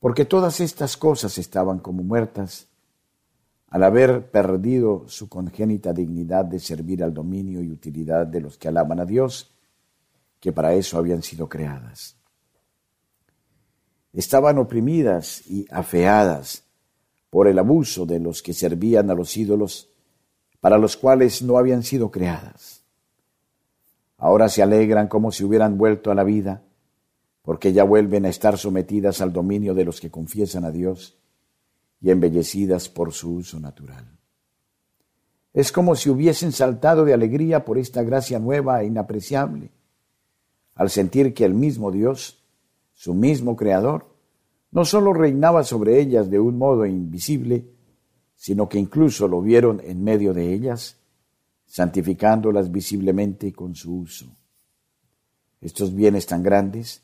porque 0.00 0.24
todas 0.24 0.60
estas 0.60 0.96
cosas 0.96 1.38
estaban 1.38 1.80
como 1.80 2.04
muertas 2.04 2.68
al 3.66 3.82
haber 3.82 4.30
perdido 4.30 5.04
su 5.08 5.28
congénita 5.28 5.92
dignidad 5.92 6.44
de 6.44 6.60
servir 6.60 7.02
al 7.02 7.12
dominio 7.12 7.62
y 7.62 7.70
utilidad 7.72 8.26
de 8.26 8.40
los 8.40 8.56
que 8.56 8.68
alaban 8.68 9.00
a 9.00 9.04
Dios, 9.04 9.50
que 10.38 10.52
para 10.52 10.72
eso 10.74 10.98
habían 10.98 11.22
sido 11.22 11.48
creadas. 11.48 12.16
Estaban 14.12 14.58
oprimidas 14.58 15.42
y 15.46 15.66
afeadas 15.68 16.64
por 17.28 17.48
el 17.48 17.58
abuso 17.58 18.06
de 18.06 18.20
los 18.20 18.40
que 18.40 18.54
servían 18.54 19.10
a 19.10 19.14
los 19.14 19.36
ídolos 19.36 19.90
para 20.60 20.78
los 20.78 20.96
cuales 20.96 21.42
no 21.42 21.58
habían 21.58 21.82
sido 21.82 22.10
creadas. 22.10 22.82
Ahora 24.16 24.48
se 24.48 24.62
alegran 24.62 25.08
como 25.08 25.30
si 25.30 25.44
hubieran 25.44 25.78
vuelto 25.78 26.10
a 26.10 26.14
la 26.14 26.24
vida, 26.24 26.62
porque 27.42 27.72
ya 27.72 27.84
vuelven 27.84 28.26
a 28.26 28.28
estar 28.28 28.58
sometidas 28.58 29.20
al 29.20 29.32
dominio 29.32 29.74
de 29.74 29.84
los 29.84 30.00
que 30.00 30.10
confiesan 30.10 30.64
a 30.64 30.70
Dios 30.70 31.16
y 32.00 32.10
embellecidas 32.10 32.88
por 32.88 33.12
su 33.12 33.34
uso 33.34 33.60
natural. 33.60 34.18
Es 35.54 35.72
como 35.72 35.94
si 35.94 36.10
hubiesen 36.10 36.52
saltado 36.52 37.04
de 37.04 37.14
alegría 37.14 37.64
por 37.64 37.78
esta 37.78 38.02
gracia 38.02 38.38
nueva 38.38 38.82
e 38.82 38.86
inapreciable, 38.86 39.70
al 40.74 40.90
sentir 40.90 41.32
que 41.32 41.44
el 41.44 41.54
mismo 41.54 41.90
Dios, 41.90 42.44
su 42.92 43.14
mismo 43.14 43.56
Creador, 43.56 44.14
no 44.70 44.84
sólo 44.84 45.12
reinaba 45.12 45.64
sobre 45.64 46.00
ellas 46.00 46.30
de 46.30 46.38
un 46.38 46.58
modo 46.58 46.84
invisible, 46.84 47.66
sino 48.38 48.68
que 48.68 48.78
incluso 48.78 49.26
lo 49.26 49.42
vieron 49.42 49.80
en 49.84 50.04
medio 50.04 50.32
de 50.32 50.54
ellas, 50.54 50.96
santificándolas 51.66 52.70
visiblemente 52.70 53.52
con 53.52 53.74
su 53.74 53.98
uso. 53.98 54.26
Estos 55.60 55.92
bienes 55.92 56.24
tan 56.24 56.44
grandes 56.44 57.02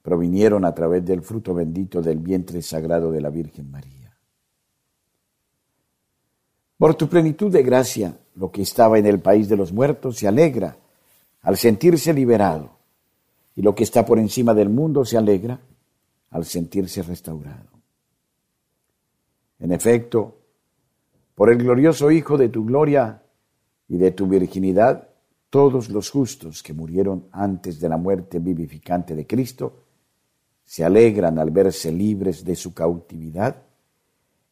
provinieron 0.00 0.64
a 0.64 0.72
través 0.72 1.04
del 1.04 1.22
fruto 1.22 1.52
bendito 1.52 2.00
del 2.00 2.20
vientre 2.20 2.62
sagrado 2.62 3.10
de 3.10 3.20
la 3.20 3.30
Virgen 3.30 3.68
María. 3.68 4.16
Por 6.78 6.94
tu 6.94 7.08
plenitud 7.08 7.50
de 7.50 7.64
gracia, 7.64 8.16
lo 8.36 8.52
que 8.52 8.62
estaba 8.62 8.96
en 8.96 9.06
el 9.06 9.18
país 9.18 9.48
de 9.48 9.56
los 9.56 9.72
muertos 9.72 10.18
se 10.18 10.28
alegra 10.28 10.76
al 11.42 11.56
sentirse 11.56 12.14
liberado, 12.14 12.76
y 13.56 13.62
lo 13.62 13.74
que 13.74 13.82
está 13.82 14.06
por 14.06 14.20
encima 14.20 14.54
del 14.54 14.68
mundo 14.68 15.04
se 15.04 15.16
alegra 15.16 15.58
al 16.30 16.44
sentirse 16.44 17.02
restaurado. 17.02 17.70
En 19.58 19.72
efecto, 19.72 20.35
por 21.36 21.50
el 21.50 21.58
glorioso 21.58 22.10
Hijo 22.10 22.38
de 22.38 22.48
tu 22.48 22.64
gloria 22.64 23.22
y 23.88 23.98
de 23.98 24.10
tu 24.10 24.26
virginidad, 24.26 25.10
todos 25.50 25.90
los 25.90 26.10
justos 26.10 26.62
que 26.62 26.72
murieron 26.72 27.26
antes 27.30 27.78
de 27.78 27.90
la 27.90 27.98
muerte 27.98 28.38
vivificante 28.38 29.14
de 29.14 29.26
Cristo 29.26 29.84
se 30.64 30.82
alegran 30.82 31.38
al 31.38 31.50
verse 31.50 31.92
libres 31.92 32.42
de 32.42 32.56
su 32.56 32.72
cautividad 32.72 33.62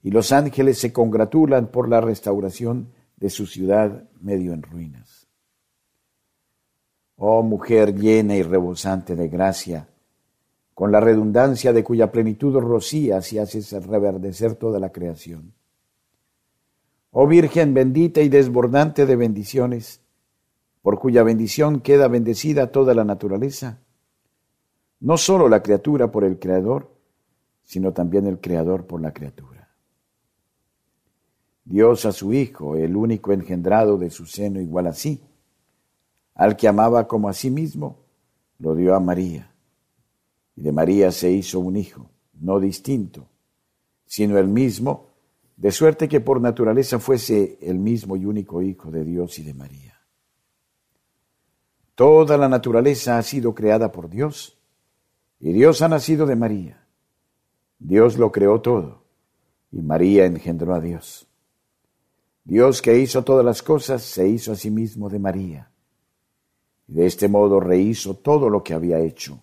y 0.02 0.10
los 0.10 0.30
ángeles 0.30 0.78
se 0.78 0.92
congratulan 0.92 1.68
por 1.68 1.88
la 1.88 2.02
restauración 2.02 2.92
de 3.16 3.30
su 3.30 3.46
ciudad 3.46 4.04
medio 4.20 4.52
en 4.52 4.62
ruinas. 4.62 5.26
Oh 7.16 7.42
mujer 7.42 7.98
llena 7.98 8.36
y 8.36 8.42
rebosante 8.42 9.16
de 9.16 9.28
gracia, 9.28 9.88
con 10.74 10.92
la 10.92 11.00
redundancia 11.00 11.72
de 11.72 11.82
cuya 11.82 12.12
plenitud 12.12 12.54
rocías 12.58 13.32
y 13.32 13.38
haces 13.38 13.72
reverdecer 13.86 14.56
toda 14.56 14.78
la 14.78 14.92
creación. 14.92 15.54
Oh 17.16 17.28
Virgen 17.28 17.74
bendita 17.74 18.22
y 18.22 18.28
desbordante 18.28 19.06
de 19.06 19.14
bendiciones, 19.14 20.00
por 20.82 20.98
cuya 20.98 21.22
bendición 21.22 21.80
queda 21.80 22.08
bendecida 22.08 22.72
toda 22.72 22.92
la 22.92 23.04
naturaleza, 23.04 23.78
no 24.98 25.16
sólo 25.16 25.48
la 25.48 25.62
criatura 25.62 26.10
por 26.10 26.24
el 26.24 26.40
Creador, 26.40 26.90
sino 27.62 27.92
también 27.92 28.26
el 28.26 28.40
Creador 28.40 28.88
por 28.88 29.00
la 29.00 29.12
criatura. 29.12 29.70
Dios 31.64 32.04
a 32.04 32.10
su 32.10 32.32
Hijo, 32.32 32.74
el 32.74 32.96
único 32.96 33.32
engendrado 33.32 33.96
de 33.96 34.10
su 34.10 34.26
seno 34.26 34.60
igual 34.60 34.88
a 34.88 34.92
sí, 34.92 35.22
al 36.34 36.56
que 36.56 36.66
amaba 36.66 37.06
como 37.06 37.28
a 37.28 37.32
sí 37.32 37.48
mismo, 37.48 37.96
lo 38.58 38.74
dio 38.74 38.92
a 38.92 38.98
María. 38.98 39.54
Y 40.56 40.62
de 40.62 40.72
María 40.72 41.12
se 41.12 41.30
hizo 41.30 41.60
un 41.60 41.76
hijo, 41.76 42.10
no 42.40 42.58
distinto, 42.58 43.28
sino 44.04 44.36
el 44.36 44.48
mismo, 44.48 45.13
de 45.56 45.70
suerte 45.70 46.08
que 46.08 46.20
por 46.20 46.40
naturaleza 46.40 46.98
fuese 46.98 47.58
el 47.60 47.78
mismo 47.78 48.16
y 48.16 48.24
único 48.24 48.60
Hijo 48.62 48.90
de 48.90 49.04
Dios 49.04 49.38
y 49.38 49.42
de 49.42 49.54
María. 49.54 50.00
Toda 51.94 52.36
la 52.36 52.48
naturaleza 52.48 53.18
ha 53.18 53.22
sido 53.22 53.54
creada 53.54 53.92
por 53.92 54.08
Dios 54.08 54.58
y 55.38 55.52
Dios 55.52 55.80
ha 55.82 55.88
nacido 55.88 56.26
de 56.26 56.36
María. 56.36 56.86
Dios 57.78 58.18
lo 58.18 58.32
creó 58.32 58.60
todo 58.60 59.04
y 59.70 59.80
María 59.80 60.26
engendró 60.26 60.74
a 60.74 60.80
Dios. 60.80 61.28
Dios 62.44 62.82
que 62.82 62.98
hizo 62.98 63.22
todas 63.22 63.44
las 63.44 63.62
cosas 63.62 64.02
se 64.02 64.28
hizo 64.28 64.52
a 64.52 64.56
sí 64.56 64.70
mismo 64.70 65.08
de 65.08 65.18
María. 65.18 65.70
Y 66.88 66.94
de 66.94 67.06
este 67.06 67.28
modo 67.28 67.60
rehizo 67.60 68.14
todo 68.14 68.50
lo 68.50 68.62
que 68.62 68.74
había 68.74 68.98
hecho. 68.98 69.40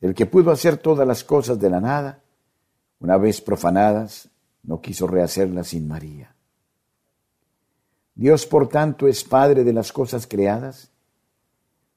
El 0.00 0.14
que 0.14 0.26
pudo 0.26 0.52
hacer 0.52 0.76
todas 0.76 1.06
las 1.08 1.24
cosas 1.24 1.58
de 1.58 1.70
la 1.70 1.80
nada, 1.80 2.22
una 3.00 3.16
vez 3.16 3.40
profanadas, 3.40 4.30
no 4.68 4.82
quiso 4.82 5.06
rehacerlas 5.06 5.68
sin 5.68 5.88
María. 5.88 6.34
Dios, 8.14 8.44
por 8.44 8.68
tanto, 8.68 9.08
es 9.08 9.24
Padre 9.24 9.64
de 9.64 9.72
las 9.72 9.92
cosas 9.92 10.26
creadas 10.26 10.90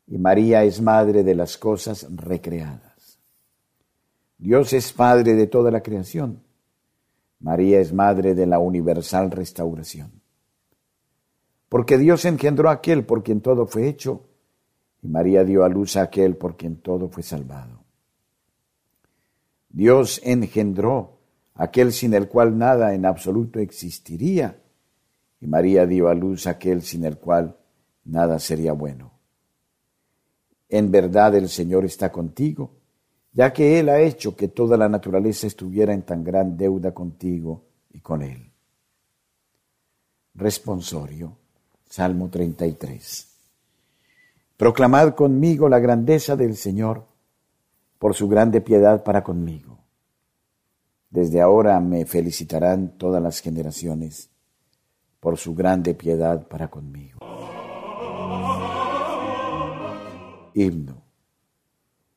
y 0.07 0.17
María 0.17 0.63
es 0.63 0.81
madre 0.81 1.23
de 1.23 1.35
las 1.35 1.57
cosas 1.57 2.07
recreadas. 2.09 3.19
Dios 4.37 4.73
es 4.73 4.91
padre 4.91 5.35
de 5.35 5.47
toda 5.47 5.71
la 5.71 5.81
creación. 5.81 6.43
María 7.39 7.79
es 7.79 7.93
madre 7.93 8.33
de 8.35 8.45
la 8.45 8.59
universal 8.59 9.31
restauración. 9.31 10.21
Porque 11.69 11.97
Dios 11.97 12.25
engendró 12.25 12.69
a 12.69 12.73
aquel 12.73 13.05
por 13.05 13.23
quien 13.23 13.39
todo 13.39 13.67
fue 13.67 13.87
hecho, 13.87 14.25
y 15.01 15.07
María 15.07 15.43
dio 15.43 15.63
a 15.63 15.69
luz 15.69 15.95
a 15.95 16.03
aquel 16.03 16.35
por 16.35 16.57
quien 16.57 16.77
todo 16.77 17.07
fue 17.07 17.23
salvado. 17.23 17.83
Dios 19.69 20.19
engendró 20.23 21.20
aquel 21.55 21.91
sin 21.91 22.13
el 22.13 22.27
cual 22.27 22.57
nada 22.57 22.93
en 22.93 23.05
absoluto 23.05 23.59
existiría, 23.59 24.61
y 25.39 25.47
María 25.47 25.85
dio 25.85 26.07
a 26.07 26.13
luz 26.13 26.47
aquel 26.47 26.81
sin 26.81 27.03
el 27.05 27.17
cual 27.17 27.57
nada 28.05 28.39
sería 28.39 28.73
bueno. 28.73 29.11
En 30.69 30.91
verdad 30.91 31.35
el 31.35 31.49
Señor 31.49 31.85
está 31.85 32.11
contigo, 32.11 32.71
ya 33.33 33.51
que 33.51 33.79
Él 33.79 33.89
ha 33.89 33.99
hecho 33.99 34.35
que 34.35 34.47
toda 34.47 34.77
la 34.77 34.89
naturaleza 34.89 35.47
estuviera 35.47 35.93
en 35.93 36.03
tan 36.03 36.23
gran 36.23 36.57
deuda 36.57 36.93
contigo 36.93 37.65
y 37.91 37.99
con 37.99 38.21
Él. 38.21 38.51
Responsorio, 40.33 41.37
Salmo 41.89 42.29
33. 42.29 43.27
Proclamad 44.55 45.15
conmigo 45.15 45.67
la 45.67 45.79
grandeza 45.79 46.35
del 46.35 46.55
Señor 46.55 47.05
por 47.99 48.13
su 48.13 48.27
grande 48.27 48.61
piedad 48.61 49.03
para 49.03 49.23
conmigo. 49.23 49.80
Desde 51.11 51.41
ahora 51.41 51.79
me 51.79 52.05
felicitarán 52.05 52.97
todas 52.97 53.21
las 53.21 53.39
generaciones 53.39 54.31
por 55.19 55.37
su 55.37 55.53
grande 55.53 55.93
piedad 55.93 56.47
para 56.47 56.69
conmigo. 56.69 57.19
himno. 60.53 61.01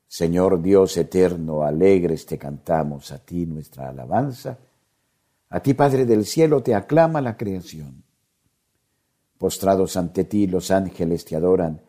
Señor 0.07 0.63
Dios 0.63 0.97
eterno, 0.97 1.65
alegres 1.65 2.25
te 2.27 2.39
cantamos 2.39 3.11
a 3.11 3.19
ti 3.19 3.47
nuestra 3.47 3.89
alabanza. 3.89 4.59
A 5.51 5.61
ti, 5.61 5.75
Padre 5.75 6.05
del 6.07 6.25
cielo, 6.25 6.63
te 6.63 6.75
aclama 6.75 7.21
la 7.21 7.37
creación. 7.37 8.05
Postrados 9.39 9.97
ante 9.97 10.25
ti 10.25 10.47
los 10.47 10.71
ángeles 10.71 11.25
te 11.25 11.37
adoran 11.37 11.83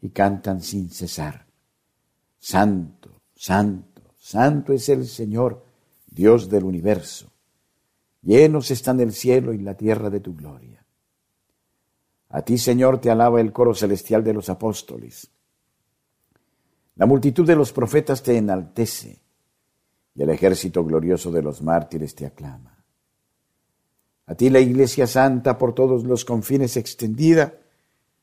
y 0.00 0.10
cantan 0.10 0.60
sin 0.60 0.90
cesar. 0.90 1.46
Santo, 2.38 3.22
santo, 3.34 4.02
santo 4.16 4.72
es 4.72 4.88
el 4.88 5.06
Señor, 5.06 5.64
Dios 6.14 6.50
del 6.50 6.64
universo. 6.64 7.32
Llenos 8.22 8.70
están 8.70 9.00
el 9.00 9.12
cielo 9.12 9.52
y 9.52 9.58
la 9.58 9.74
tierra 9.74 10.10
de 10.10 10.20
tu 10.20 10.34
gloria. 10.34 10.84
A 12.28 12.42
ti, 12.42 12.58
Señor, 12.58 13.00
te 13.00 13.10
alaba 13.10 13.40
el 13.40 13.52
coro 13.52 13.74
celestial 13.74 14.22
de 14.22 14.34
los 14.34 14.48
apóstoles. 14.48 15.30
La 16.96 17.06
multitud 17.06 17.46
de 17.46 17.56
los 17.56 17.72
profetas 17.72 18.22
te 18.22 18.36
enaltece 18.36 19.20
y 20.14 20.22
el 20.22 20.30
ejército 20.30 20.84
glorioso 20.84 21.30
de 21.30 21.42
los 21.42 21.62
mártires 21.62 22.14
te 22.14 22.26
aclama. 22.26 22.84
A 24.26 24.34
ti 24.34 24.50
la 24.50 24.60
Iglesia 24.60 25.06
Santa 25.06 25.56
por 25.56 25.74
todos 25.74 26.04
los 26.04 26.24
confines 26.24 26.76
extendida, 26.76 27.54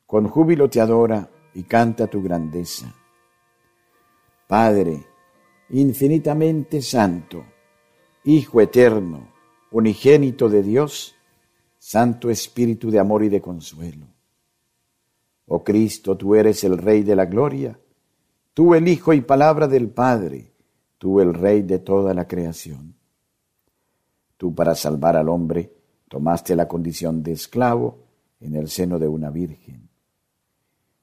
con 0.06 0.28
júbilo 0.28 0.70
te 0.70 0.80
adora 0.80 1.30
y 1.54 1.64
canta 1.64 2.08
tu 2.08 2.22
grandeza. 2.22 2.96
Padre, 4.48 5.06
infinitamente 5.70 6.82
santo, 6.82 7.44
Hijo 8.30 8.62
eterno, 8.62 9.28
unigénito 9.72 10.50
de 10.50 10.62
Dios, 10.62 11.16
Santo 11.80 12.30
Espíritu 12.30 12.92
de 12.92 13.00
amor 13.00 13.24
y 13.24 13.30
de 13.30 13.42
consuelo. 13.42 14.06
Oh 15.48 15.64
Cristo, 15.64 16.16
tú 16.16 16.36
eres 16.36 16.64
el 16.64 16.78
Rey 16.78 17.02
de 17.02 17.16
la 17.16 17.26
gloria, 17.26 17.80
tú 18.54 18.76
el 18.76 18.88
Hijo 18.88 19.14
y 19.14 19.22
palabra 19.22 19.68
del 19.68 19.90
Padre, 19.90 20.52
tú 21.00 21.22
el 21.22 21.34
rey 21.34 21.64
de 21.64 21.80
toda 21.80 22.14
la 22.14 22.28
creación. 22.28 22.94
Tú 24.38 24.54
para 24.54 24.76
salvar 24.76 25.18
al 25.18 25.28
hombre 25.28 25.74
tomaste 26.08 26.56
la 26.56 26.68
condición 26.68 27.24
de 27.24 27.32
esclavo 27.32 27.98
en 28.42 28.54
el 28.54 28.70
seno 28.70 29.00
de 29.00 29.08
una 29.08 29.32
virgen. 29.32 29.90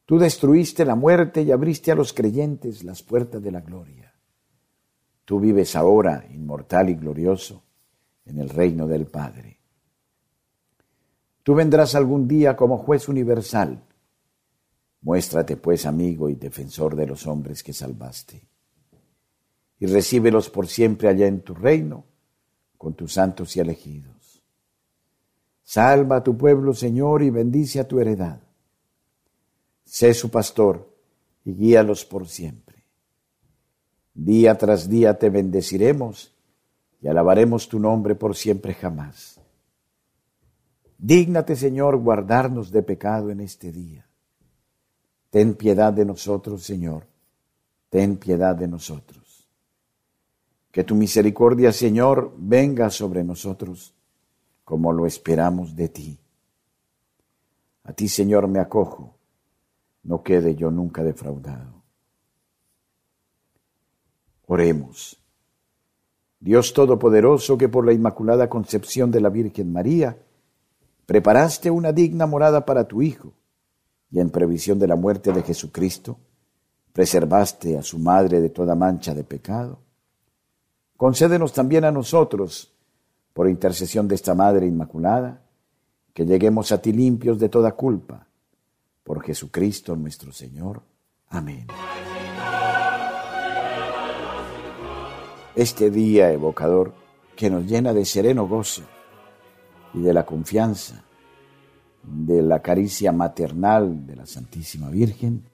Tú 0.05 0.17
destruiste 0.21 0.85
la 0.85 0.95
muerte 0.95 1.43
y 1.43 1.51
abriste 1.51 1.91
a 1.91 1.97
los 1.97 2.13
creyentes 2.13 2.85
las 2.85 3.03
puertas 3.03 3.43
de 3.43 3.51
la 3.51 3.63
gloria. 3.63 4.06
Tú 5.27 5.39
vives 5.39 5.77
ahora, 5.77 6.25
inmortal 6.33 6.89
y 6.89 6.95
glorioso, 6.95 7.63
en 8.25 8.39
el 8.39 8.49
reino 8.49 8.87
del 8.87 9.07
Padre. 9.07 9.61
Tú 11.43 11.55
vendrás 11.55 11.95
algún 11.95 12.27
día 12.27 12.57
como 12.57 12.79
juez 12.79 13.11
universal. 13.11 13.85
Muéstrate 15.03 15.59
pues 15.59 15.85
amigo 15.85 16.31
y 16.31 16.37
defensor 16.37 16.97
de 16.97 17.07
los 17.07 17.27
hombres 17.27 17.63
que 17.63 17.75
salvaste 17.75 18.49
y 19.79 19.87
recíbelos 19.87 20.49
por 20.51 20.67
siempre 20.67 21.09
allá 21.09 21.27
en 21.27 21.41
tu 21.43 21.55
reino 21.55 22.05
con 22.79 22.95
tus 22.95 23.13
santos 23.15 23.57
y 23.57 23.61
elegidos. 23.61 24.43
Salva 25.63 26.17
a 26.17 26.23
tu 26.23 26.37
pueblo, 26.37 26.73
Señor, 26.73 27.23
y 27.23 27.31
bendice 27.31 27.81
a 27.81 27.89
tu 27.89 27.99
heredad. 28.01 28.41
Sé 29.85 30.15
su 30.15 30.31
pastor 30.31 30.89
y 31.45 31.53
guíalos 31.55 32.05
por 32.05 32.29
siempre. 32.29 32.66
Día 34.17 34.57
tras 34.57 34.89
día 34.89 35.19
te 35.19 35.29
bendeciremos 35.29 36.33
y 37.03 37.09
alabaremos 37.09 37.69
tu 37.69 37.79
nombre 37.79 38.15
por 38.15 38.35
siempre 38.35 38.73
jamás. 38.73 39.39
Dígnate, 40.97 41.55
Señor, 41.55 41.99
guardarnos 41.99 42.71
de 42.71 42.83
pecado 42.83 43.31
en 43.31 43.41
este 43.41 43.71
día. 43.71 44.07
Ten 45.29 45.55
piedad 45.55 45.93
de 45.93 46.07
nosotros, 46.07 46.63
Señor. 46.63 47.07
Ten 47.91 48.17
piedad 48.17 48.57
de 48.57 48.67
nosotros. 48.67 49.47
Que 50.73 50.83
tu 50.83 50.95
misericordia, 50.95 51.71
Señor, 51.71 52.33
venga 52.39 52.89
sobre 52.89 53.23
nosotros 53.23 53.95
como 54.65 54.95
lo 54.95 55.05
esperamos 55.05 55.77
de 55.77 55.89
ti. 55.91 56.19
A 57.85 57.93
ti, 57.93 58.09
Señor, 58.09 58.49
me 58.49 58.61
acojo, 58.61 59.15
no 60.05 60.23
quede 60.23 60.55
yo 60.55 60.71
nunca 60.71 61.05
defraudado. 61.05 61.76
Oremos. 64.47 65.19
Dios 66.41 66.73
Todopoderoso, 66.73 67.59
que 67.59 67.69
por 67.69 67.87
la 67.87 67.93
Inmaculada 67.93 68.49
Concepción 68.49 69.11
de 69.11 69.21
la 69.21 69.29
Virgen 69.29 69.73
María, 69.73 70.17
preparaste 71.07 71.71
una 71.71 71.93
digna 71.93 72.27
morada 72.27 72.65
para 72.65 72.89
tu 72.89 73.03
Hijo, 73.03 73.33
y 74.11 74.21
en 74.21 74.31
previsión 74.31 74.79
de 74.79 74.87
la 74.87 74.97
muerte 74.97 75.33
de 75.33 75.43
Jesucristo, 75.43 76.19
preservaste 76.93 77.77
a 77.77 77.83
su 77.83 77.99
madre 77.99 78.41
de 78.41 78.51
toda 78.51 78.75
mancha 78.75 79.15
de 79.15 79.25
pecado, 79.25 79.79
Concédenos 80.97 81.53
también 81.53 81.85
a 81.85 81.93
nosotros, 81.93 82.73
por 83.35 83.49
intercesión 83.49 84.09
de 84.09 84.15
esta 84.15 84.35
Madre 84.35 84.67
Inmaculada, 84.67 85.43
que 86.15 86.25
lleguemos 86.25 86.73
a 86.73 86.81
ti 86.81 86.93
limpios 86.93 87.39
de 87.39 87.51
toda 87.51 87.73
culpa. 87.73 88.27
Por 89.05 89.23
Jesucristo 89.23 89.95
nuestro 89.95 90.33
Señor. 90.33 90.83
Amén. 91.29 91.67
Este 95.57 95.91
día 95.91 96.31
evocador 96.33 96.93
que 97.35 97.49
nos 97.49 97.65
llena 97.65 97.95
de 97.95 98.05
sereno 98.05 98.47
gozo 98.47 98.83
y 99.95 100.03
de 100.03 100.13
la 100.13 100.27
confianza, 100.27 101.03
de 102.03 102.43
la 102.43 102.61
caricia 102.61 103.11
maternal 103.11 104.07
de 104.07 104.17
la 104.17 104.27
Santísima 104.27 104.91
Virgen, 104.91 105.49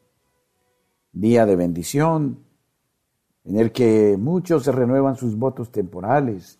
día 1.12 1.46
de 1.46 1.54
bendición, 1.54 2.44
en 3.44 3.60
el 3.60 3.70
que 3.70 4.16
muchos 4.18 4.66
renuevan 4.66 5.14
sus 5.14 5.36
votos 5.36 5.70
temporales 5.70 6.58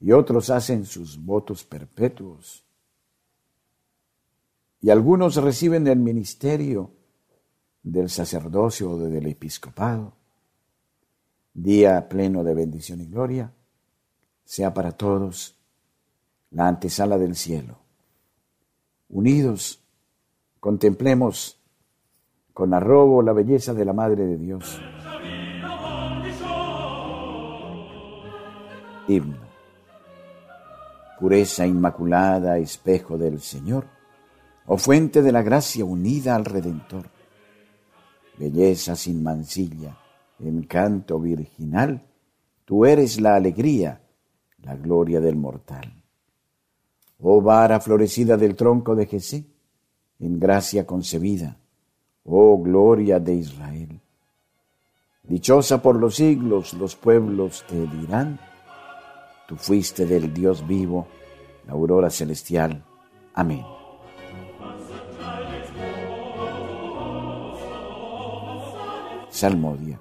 y 0.00 0.12
otros 0.12 0.48
hacen 0.48 0.86
sus 0.86 1.22
votos 1.22 1.64
perpetuos. 1.64 2.64
Y 4.80 4.88
algunos 4.88 5.36
reciben 5.36 5.86
el 5.86 5.98
ministerio 5.98 6.92
del 7.82 8.08
sacerdocio 8.08 8.92
o 8.92 8.98
del 8.98 9.26
episcopado. 9.26 10.19
Día 11.52 12.08
pleno 12.08 12.44
de 12.44 12.54
bendición 12.54 13.00
y 13.00 13.06
gloria, 13.06 13.52
sea 14.44 14.72
para 14.72 14.92
todos 14.92 15.56
la 16.50 16.68
antesala 16.68 17.18
del 17.18 17.36
cielo. 17.36 17.78
Unidos, 19.08 19.82
contemplemos 20.60 21.60
con 22.52 22.74
arrobo 22.74 23.22
la 23.22 23.32
belleza 23.32 23.74
de 23.74 23.84
la 23.84 23.92
Madre 23.92 24.26
de 24.26 24.36
Dios. 24.36 24.80
Himno. 29.08 29.50
Pureza 31.18 31.66
inmaculada, 31.66 32.58
espejo 32.58 33.18
del 33.18 33.40
Señor, 33.40 33.86
o 34.66 34.78
fuente 34.78 35.20
de 35.22 35.32
la 35.32 35.42
gracia 35.42 35.84
unida 35.84 36.36
al 36.36 36.44
Redentor. 36.44 37.06
Belleza 38.38 38.96
sin 38.96 39.22
mancilla, 39.22 39.98
encanto 40.48 41.18
virginal, 41.18 42.02
tú 42.64 42.84
eres 42.84 43.20
la 43.20 43.34
alegría, 43.36 44.00
la 44.62 44.76
gloria 44.76 45.20
del 45.20 45.36
mortal. 45.36 45.92
Oh 47.18 47.40
vara 47.40 47.80
florecida 47.80 48.36
del 48.36 48.56
tronco 48.56 48.94
de 48.94 49.06
Jesé, 49.06 49.44
en 50.18 50.38
gracia 50.38 50.86
concebida, 50.86 51.56
oh 52.24 52.58
gloria 52.62 53.18
de 53.20 53.34
Israel. 53.34 54.00
Dichosa 55.22 55.80
por 55.80 55.96
los 55.96 56.16
siglos, 56.16 56.74
los 56.74 56.96
pueblos 56.96 57.64
te 57.68 57.86
dirán, 57.86 58.40
Tú 59.50 59.56
fuiste 59.56 60.06
del 60.06 60.32
Dios 60.32 60.64
vivo, 60.64 61.08
la 61.66 61.72
aurora 61.72 62.08
celestial. 62.08 62.84
Amén. 63.34 63.64
Salmodia. 69.28 69.98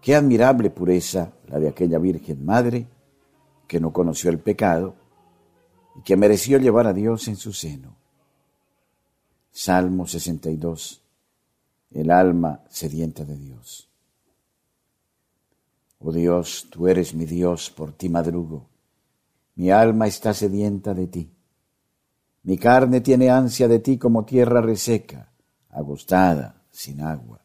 Qué 0.00 0.14
admirable 0.14 0.70
pureza 0.70 1.32
la 1.48 1.58
de 1.58 1.68
aquella 1.68 1.98
Virgen 1.98 2.44
Madre 2.44 2.86
que 3.68 3.80
no 3.80 3.92
conoció 3.92 4.30
el 4.30 4.38
pecado 4.38 4.94
y 5.96 6.02
que 6.02 6.16
mereció 6.16 6.58
llevar 6.58 6.86
a 6.86 6.92
Dios 6.92 7.28
en 7.28 7.36
su 7.36 7.52
seno. 7.52 7.96
Salmo 9.50 10.06
62. 10.06 11.02
El 11.90 12.10
alma 12.10 12.62
sedienta 12.68 13.24
de 13.24 13.36
Dios. 13.36 13.90
Oh 15.98 16.12
Dios, 16.12 16.68
tú 16.70 16.88
eres 16.88 17.14
mi 17.14 17.26
Dios, 17.26 17.70
por 17.70 17.92
ti 17.92 18.08
madrugo. 18.08 18.68
Mi 19.56 19.70
alma 19.70 20.06
está 20.06 20.32
sedienta 20.32 20.94
de 20.94 21.06
ti. 21.08 21.30
Mi 22.44 22.56
carne 22.56 23.02
tiene 23.02 23.28
ansia 23.28 23.68
de 23.68 23.80
ti 23.80 23.98
como 23.98 24.24
tierra 24.24 24.62
reseca, 24.62 25.30
agostada, 25.68 26.62
sin 26.70 27.02
agua. 27.02 27.44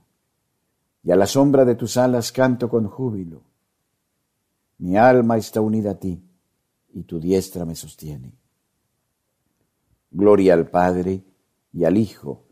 y 1.03 1.11
a 1.11 1.15
la 1.15 1.25
sombra 1.25 1.65
de 1.65 1.75
tus 1.75 1.97
alas 1.97 2.31
canto 2.31 2.69
con 2.69 2.87
júbilo. 2.87 3.43
Mi 4.77 4.97
alma 4.97 5.37
está 5.37 5.61
unida 5.61 5.91
a 5.91 5.99
ti 5.99 6.23
y 6.93 7.03
tu 7.03 7.19
diestra 7.19 7.65
me 7.65 7.75
sostiene. 7.75 8.33
Gloria 10.11 10.53
al 10.53 10.69
Padre 10.69 11.23
y 11.73 11.85
al 11.85 11.97
Hijo 11.97 12.45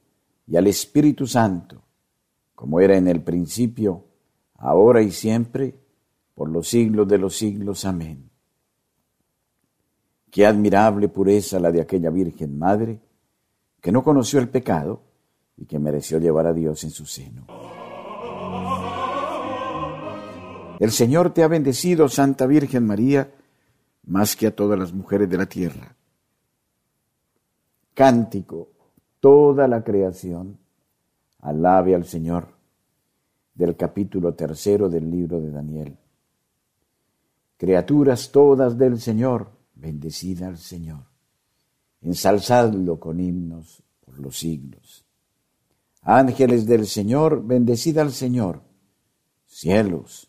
y 0.47 0.55
al 0.55 0.67
Espíritu 0.67 1.27
Santo, 1.27 1.83
como 2.55 2.79
era 2.79 2.97
en 2.97 3.07
el 3.07 3.21
principio, 3.21 4.05
ahora 4.55 5.01
y 5.01 5.12
siempre, 5.12 5.79
por 6.33 6.49
los 6.49 6.69
siglos 6.69 7.07
de 7.07 7.17
los 7.17 7.38
siglos. 7.38 7.85
Amén. 7.85 8.29
Qué 10.31 10.45
admirable 10.45 11.09
pureza 11.09 11.59
la 11.59 11.71
de 11.71 11.81
aquella 11.81 12.09
Virgen 12.09 12.57
Madre, 12.57 12.99
que 13.81 13.91
no 13.91 14.03
conoció 14.03 14.39
el 14.39 14.49
pecado 14.49 15.01
y 15.57 15.65
que 15.65 15.79
mereció 15.79 16.19
llevar 16.19 16.47
a 16.47 16.53
Dios 16.53 16.83
en 16.83 16.91
su 16.91 17.05
seno. 17.05 17.59
El 20.79 20.91
Señor 20.91 21.33
te 21.33 21.43
ha 21.43 21.47
bendecido, 21.47 22.07
Santa 22.07 22.45
Virgen 22.45 22.85
María, 22.85 23.31
más 24.03 24.35
que 24.35 24.47
a 24.47 24.55
todas 24.55 24.79
las 24.79 24.93
mujeres 24.93 25.29
de 25.29 25.37
la 25.37 25.45
tierra. 25.45 25.95
Cántico, 27.93 28.69
toda 29.19 29.67
la 29.67 29.83
creación, 29.83 30.57
alabe 31.41 31.95
al 31.95 32.05
Señor 32.05 32.47
del 33.53 33.75
capítulo 33.75 34.33
tercero 34.35 34.87
del 34.87 35.11
libro 35.11 35.41
de 35.41 35.51
Daniel. 35.51 35.97
Criaturas 37.57 38.31
todas 38.31 38.77
del 38.77 39.01
Señor, 39.01 39.51
bendecida 39.75 40.47
al 40.47 40.57
Señor. 40.57 41.03
Ensalzadlo 42.01 42.97
con 43.01 43.19
himnos 43.19 43.83
por 44.05 44.17
los 44.17 44.39
siglos. 44.39 45.03
Ángeles 46.03 46.65
del 46.65 46.87
Señor, 46.87 47.45
bendecida 47.45 48.01
al 48.01 48.13
Señor. 48.13 48.61
Cielos, 49.45 50.28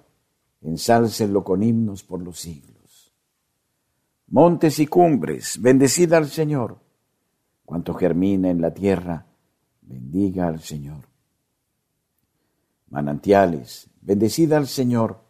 ensálcelo 0.61 1.43
con 1.43 1.63
himnos 1.63 2.03
por 2.03 2.21
los 2.21 2.39
siglos. 2.39 3.13
Montes 4.27 4.79
y 4.79 4.87
cumbres, 4.87 5.61
bendecida 5.61 6.17
al 6.17 6.27
Señor. 6.27 6.79
Cuanto 7.65 7.93
germina 7.93 8.49
en 8.49 8.61
la 8.61 8.73
tierra, 8.73 9.25
bendiga 9.81 10.47
al 10.47 10.61
Señor 10.61 11.11
manantiales, 12.91 13.89
bendecida 14.01 14.57
al 14.57 14.67
Señor, 14.67 15.21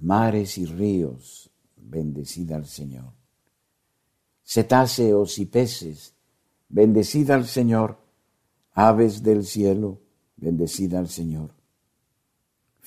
mares 0.00 0.56
y 0.56 0.64
ríos, 0.64 1.50
bendecida 1.76 2.56
al 2.56 2.66
Señor. 2.66 3.12
Cetáceos 4.44 5.38
y 5.38 5.46
peces, 5.46 6.14
bendecida 6.68 7.34
al 7.34 7.46
Señor, 7.46 7.98
aves 8.72 9.22
del 9.22 9.44
cielo, 9.44 10.00
bendecida 10.36 11.00
al 11.00 11.08
Señor. 11.08 11.50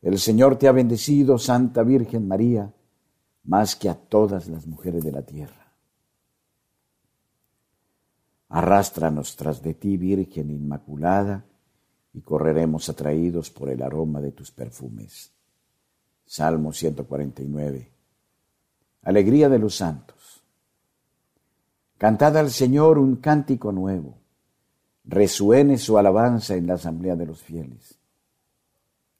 El 0.00 0.18
Señor 0.18 0.56
te 0.56 0.68
ha 0.68 0.72
bendecido, 0.72 1.38
Santa 1.38 1.82
Virgen 1.82 2.28
María, 2.28 2.72
más 3.44 3.74
que 3.74 3.88
a 3.88 3.94
todas 3.94 4.48
las 4.48 4.66
mujeres 4.66 5.02
de 5.02 5.12
la 5.12 5.22
tierra. 5.22 5.72
Arrástranos 8.50 9.36
tras 9.36 9.62
de 9.62 9.74
ti, 9.74 9.96
Virgen 9.96 10.50
Inmaculada, 10.50 11.44
y 12.12 12.20
correremos 12.22 12.88
atraídos 12.88 13.50
por 13.50 13.70
el 13.70 13.82
aroma 13.82 14.20
de 14.20 14.32
tus 14.32 14.50
perfumes. 14.50 15.32
Salmo 16.24 16.72
149. 16.72 17.90
Alegría 19.02 19.48
de 19.48 19.58
los 19.58 19.76
santos. 19.76 20.42
Cantad 21.96 22.36
al 22.36 22.50
Señor 22.50 22.98
un 22.98 23.16
cántico 23.16 23.72
nuevo. 23.72 24.16
Resuene 25.04 25.78
su 25.78 25.98
alabanza 25.98 26.54
en 26.54 26.66
la 26.66 26.74
asamblea 26.74 27.16
de 27.16 27.26
los 27.26 27.42
fieles. 27.42 27.97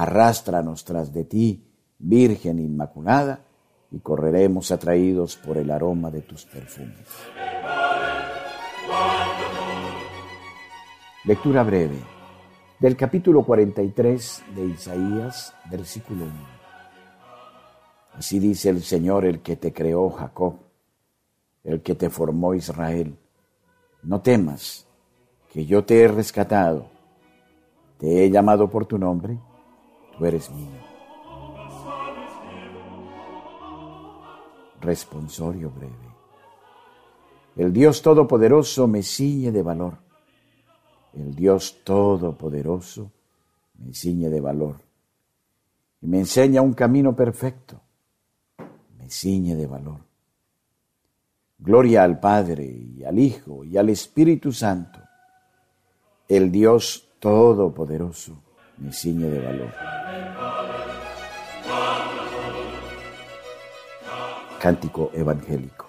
Arrástranos 0.00 0.82
tras 0.82 1.12
de 1.12 1.24
ti, 1.24 1.62
Virgen 1.98 2.58
Inmaculada, 2.58 3.44
y 3.90 3.98
correremos 3.98 4.70
atraídos 4.70 5.36
por 5.36 5.58
el 5.58 5.70
aroma 5.70 6.10
de 6.10 6.22
tus 6.22 6.46
perfumes. 6.46 7.06
Lectura 11.26 11.62
breve 11.64 11.98
del 12.78 12.96
capítulo 12.96 13.44
43 13.44 14.42
de 14.56 14.64
Isaías, 14.68 15.54
versículo 15.70 16.24
1. 16.24 16.32
Así 18.14 18.38
dice 18.38 18.70
el 18.70 18.82
Señor, 18.82 19.26
el 19.26 19.42
que 19.42 19.56
te 19.56 19.70
creó 19.70 20.08
Jacob, 20.08 20.60
el 21.62 21.82
que 21.82 21.94
te 21.94 22.08
formó 22.08 22.54
Israel. 22.54 23.18
No 24.02 24.22
temas, 24.22 24.86
que 25.52 25.66
yo 25.66 25.84
te 25.84 26.00
he 26.00 26.08
rescatado, 26.08 26.86
te 27.98 28.24
he 28.24 28.30
llamado 28.30 28.70
por 28.70 28.86
tu 28.86 28.96
nombre, 28.96 29.38
tú 30.20 30.26
eres 30.26 30.48
mío. 30.50 30.68
Responsorio 34.80 35.70
breve. 35.70 35.94
El 37.56 37.72
Dios 37.72 38.00
Todopoderoso 38.02 38.86
me 38.86 39.02
ciñe 39.02 39.50
de 39.50 39.62
valor 39.62 40.10
el 41.14 41.34
Dios 41.34 41.80
Todopoderoso 41.84 43.10
me 43.78 43.94
ciñe 43.94 44.28
de 44.28 44.40
valor 44.40 44.76
y 46.00 46.06
me 46.06 46.18
enseña 46.20 46.62
un 46.62 46.72
camino 46.72 47.14
perfecto, 47.14 47.80
me 48.96 49.10
ciñe 49.10 49.54
de 49.54 49.66
valor. 49.66 50.00
Gloria 51.58 52.04
al 52.04 52.20
Padre 52.20 52.64
y 52.64 53.04
al 53.04 53.18
Hijo 53.18 53.64
y 53.64 53.76
al 53.76 53.90
Espíritu 53.90 54.50
Santo. 54.52 54.98
El 56.28 56.50
Dios 56.50 57.08
Todopoderoso 57.18 58.42
me 58.78 58.92
ciñe 58.92 59.28
de 59.28 59.40
valor. 59.40 59.99
Cántico 64.60 65.10
evangélico. 65.14 65.86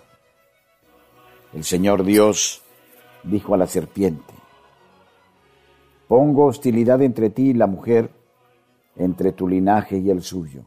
El 1.52 1.66
Señor 1.66 2.06
Dios 2.06 2.62
dijo 3.22 3.54
a 3.54 3.58
la 3.58 3.68
serpiente, 3.68 4.34
Pongo 6.08 6.46
hostilidad 6.46 7.02
entre 7.02 7.32
ti 7.32 7.50
y 7.50 7.54
la 7.54 7.68
mujer, 7.68 8.10
entre 8.96 9.34
tu 9.34 9.50
linaje 9.50 9.98
y 9.98 10.10
el 10.10 10.22
suyo. 10.22 10.64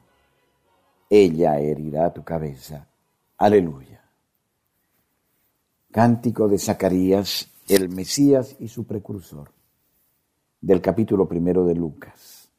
Ella 1.09 1.59
herirá 1.59 2.13
tu 2.13 2.23
cabeza. 2.23 2.87
Aleluya. 3.39 4.05
Cántico 5.91 6.47
de 6.47 6.59
Zacarías, 6.59 7.51
el 7.69 7.89
Mesías 7.89 8.55
y 8.59 8.69
su 8.69 8.87
precursor, 8.87 9.51
del 10.61 10.83
capítulo 10.83 11.27
primero 11.27 11.65
de 11.65 11.75
Lucas. 11.75 12.51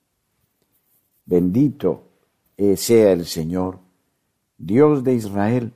Bendito 1.23 2.09
sea 2.75 3.11
el 3.11 3.27
Señor, 3.27 3.84
Dios 4.57 5.03
de 5.03 5.13
Israel, 5.13 5.73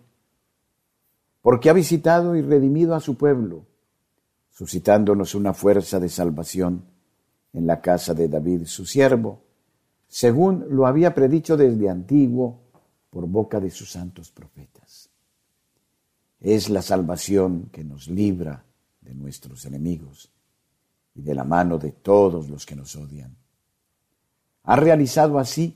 porque 1.41 1.69
ha 1.69 1.73
visitado 1.73 2.35
y 2.35 2.41
redimido 2.41 2.95
a 2.95 2.99
su 2.99 3.15
pueblo, 3.15 3.65
suscitándonos 4.51 5.35
una 5.35 5.53
fuerza 5.53 5.99
de 5.99 6.09
salvación 6.09 6.83
en 7.53 7.65
la 7.65 7.81
casa 7.81 8.13
de 8.13 8.27
David, 8.27 8.65
su 8.65 8.85
siervo, 8.85 9.41
según 10.07 10.65
lo 10.69 10.87
había 10.87 11.13
predicho 11.13 11.55
desde 11.55 11.89
antiguo 11.89 12.61
por 13.09 13.27
boca 13.27 13.59
de 13.59 13.69
sus 13.69 13.91
santos 13.91 14.31
profetas. 14.31 15.09
Es 16.39 16.69
la 16.69 16.81
salvación 16.81 17.69
que 17.71 17.83
nos 17.83 18.07
libra 18.07 18.63
de 19.01 19.13
nuestros 19.13 19.65
enemigos 19.65 20.31
y 21.15 21.21
de 21.21 21.35
la 21.35 21.43
mano 21.43 21.77
de 21.77 21.91
todos 21.91 22.49
los 22.49 22.65
que 22.65 22.75
nos 22.75 22.95
odian. 22.95 23.35
Ha 24.63 24.75
realizado 24.75 25.39
así 25.39 25.75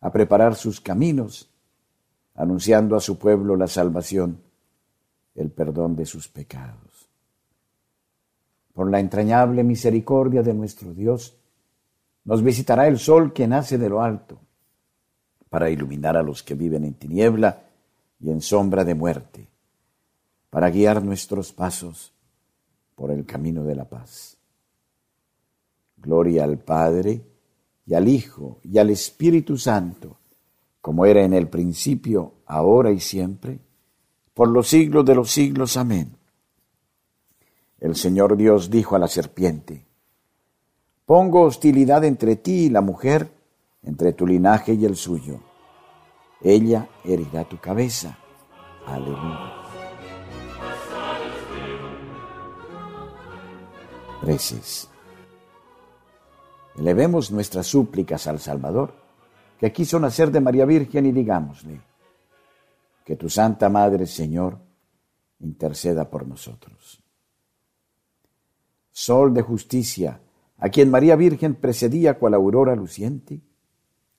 a 0.00 0.12
preparar 0.12 0.54
sus 0.54 0.80
caminos, 0.80 1.48
anunciando 2.34 2.96
a 2.96 3.00
su 3.00 3.18
pueblo 3.18 3.56
la 3.56 3.66
salvación, 3.66 4.40
el 5.34 5.50
perdón 5.50 5.96
de 5.96 6.06
sus 6.06 6.28
pecados. 6.28 7.08
Por 8.72 8.90
la 8.90 9.00
entrañable 9.00 9.64
misericordia 9.64 10.42
de 10.42 10.54
nuestro 10.54 10.92
Dios, 10.92 11.36
nos 12.24 12.42
visitará 12.42 12.88
el 12.88 12.98
sol 12.98 13.32
que 13.32 13.46
nace 13.46 13.78
de 13.78 13.88
lo 13.88 14.02
alto 14.02 14.38
para 15.48 15.70
iluminar 15.70 16.16
a 16.16 16.22
los 16.22 16.42
que 16.42 16.54
viven 16.54 16.84
en 16.84 16.94
tiniebla 16.94 17.62
y 18.20 18.30
en 18.30 18.40
sombra 18.40 18.84
de 18.84 18.94
muerte, 18.94 19.46
para 20.50 20.70
guiar 20.70 21.02
nuestros 21.02 21.52
pasos 21.52 22.12
por 22.94 23.10
el 23.10 23.24
camino 23.24 23.62
de 23.64 23.74
la 23.74 23.84
paz. 23.84 24.36
Gloria 25.96 26.44
al 26.44 26.58
Padre 26.58 27.22
y 27.86 27.94
al 27.94 28.08
Hijo 28.08 28.58
y 28.64 28.78
al 28.78 28.90
Espíritu 28.90 29.56
Santo, 29.56 30.18
como 30.80 31.06
era 31.06 31.22
en 31.22 31.32
el 31.32 31.48
principio, 31.48 32.34
ahora 32.46 32.90
y 32.90 33.00
siempre, 33.00 33.60
por 34.34 34.48
los 34.48 34.68
siglos 34.68 35.04
de 35.04 35.14
los 35.14 35.30
siglos. 35.30 35.76
Amén. 35.76 36.16
El 37.80 37.94
Señor 37.94 38.36
Dios 38.36 38.70
dijo 38.70 38.96
a 38.96 38.98
la 38.98 39.08
serpiente, 39.08 39.86
Pongo 41.06 41.42
hostilidad 41.42 42.04
entre 42.04 42.34
ti 42.34 42.64
y 42.64 42.68
la 42.68 42.80
mujer, 42.80 43.30
entre 43.84 44.12
tu 44.12 44.26
linaje 44.26 44.74
y 44.74 44.84
el 44.84 44.96
suyo. 44.96 45.40
Ella 46.42 46.88
herirá 47.04 47.44
tu 47.44 47.58
cabeza. 47.58 48.18
Aleluya. 48.86 49.52
Preces. 54.20 54.90
Elevemos 56.78 57.30
nuestras 57.30 57.66
súplicas 57.66 58.26
al 58.26 58.38
Salvador, 58.38 58.94
que 59.58 59.72
quiso 59.72 59.98
nacer 59.98 60.30
de 60.30 60.40
María 60.40 60.66
Virgen, 60.66 61.06
y 61.06 61.12
digámosle, 61.12 61.80
que 63.04 63.16
tu 63.16 63.30
Santa 63.30 63.68
Madre, 63.68 64.06
Señor, 64.06 64.58
interceda 65.40 66.10
por 66.10 66.26
nosotros. 66.26 67.02
Sol 68.90 69.32
de 69.32 69.42
justicia, 69.42 70.20
a 70.58 70.68
quien 70.68 70.90
María 70.90 71.16
Virgen 71.16 71.54
precedía 71.54 72.18
cual 72.18 72.34
aurora 72.34 72.74
luciente, 72.74 73.40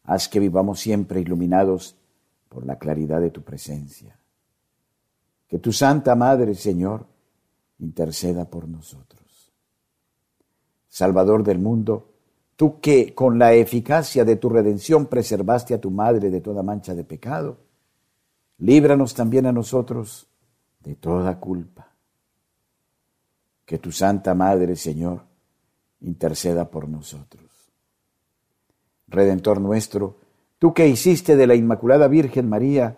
haz 0.04 0.28
que 0.28 0.40
vivamos 0.40 0.80
siempre 0.80 1.20
iluminados 1.20 1.98
por 2.50 2.66
la 2.66 2.78
claridad 2.78 3.22
de 3.22 3.30
tu 3.30 3.44
presencia. 3.44 4.20
Que 5.48 5.60
tu 5.60 5.72
Santa 5.72 6.16
Madre, 6.16 6.56
Señor, 6.56 7.08
interceda 7.80 8.46
por 8.46 8.68
nosotros. 8.68 9.54
Salvador 10.88 11.44
del 11.44 11.60
mundo, 11.60 12.17
tú 12.58 12.82
que 12.82 13.16
con 13.16 13.40
la 13.40 13.54
eficacia 13.54 14.26
de 14.26 14.36
tu 14.36 14.50
redención 14.50 15.06
preservaste 15.06 15.74
a 15.74 15.80
tu 15.80 15.90
Madre 15.90 16.30
de 16.30 16.42
toda 16.42 16.64
mancha 16.64 16.94
de 16.94 17.06
pecado, 17.06 17.58
líbranos 18.58 19.14
también 19.14 19.46
a 19.46 19.54
nosotros 19.54 20.28
de 20.82 20.96
toda 20.96 21.40
culpa. 21.40 21.94
Que 23.64 23.78
tu 23.78 23.94
Santa 23.94 24.34
Madre, 24.34 24.76
Señor, 24.76 25.22
interceda 26.02 26.70
por 26.70 26.90
nosotros. 26.90 27.46
Redentor 29.08 29.62
nuestro, 29.62 30.18
tú 30.60 30.74
que 30.74 30.88
hiciste 30.88 31.38
de 31.38 31.48
la 31.48 31.56
Inmaculada 31.56 32.10
Virgen 32.10 32.50
María 32.50 32.98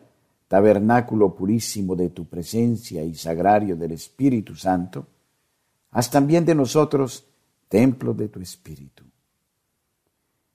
tabernáculo 0.49 1.35
purísimo 1.35 1.95
de 1.95 2.09
tu 2.09 2.25
presencia 2.25 3.03
y 3.03 3.13
sagrario 3.13 3.75
del 3.75 3.91
Espíritu 3.91 4.55
Santo, 4.55 5.05
haz 5.91 6.09
también 6.09 6.43
de 6.43 6.55
nosotros 6.55 7.23
templo 7.67 8.15
de 8.15 8.29
tu 8.29 8.41
Espíritu. 8.41 9.03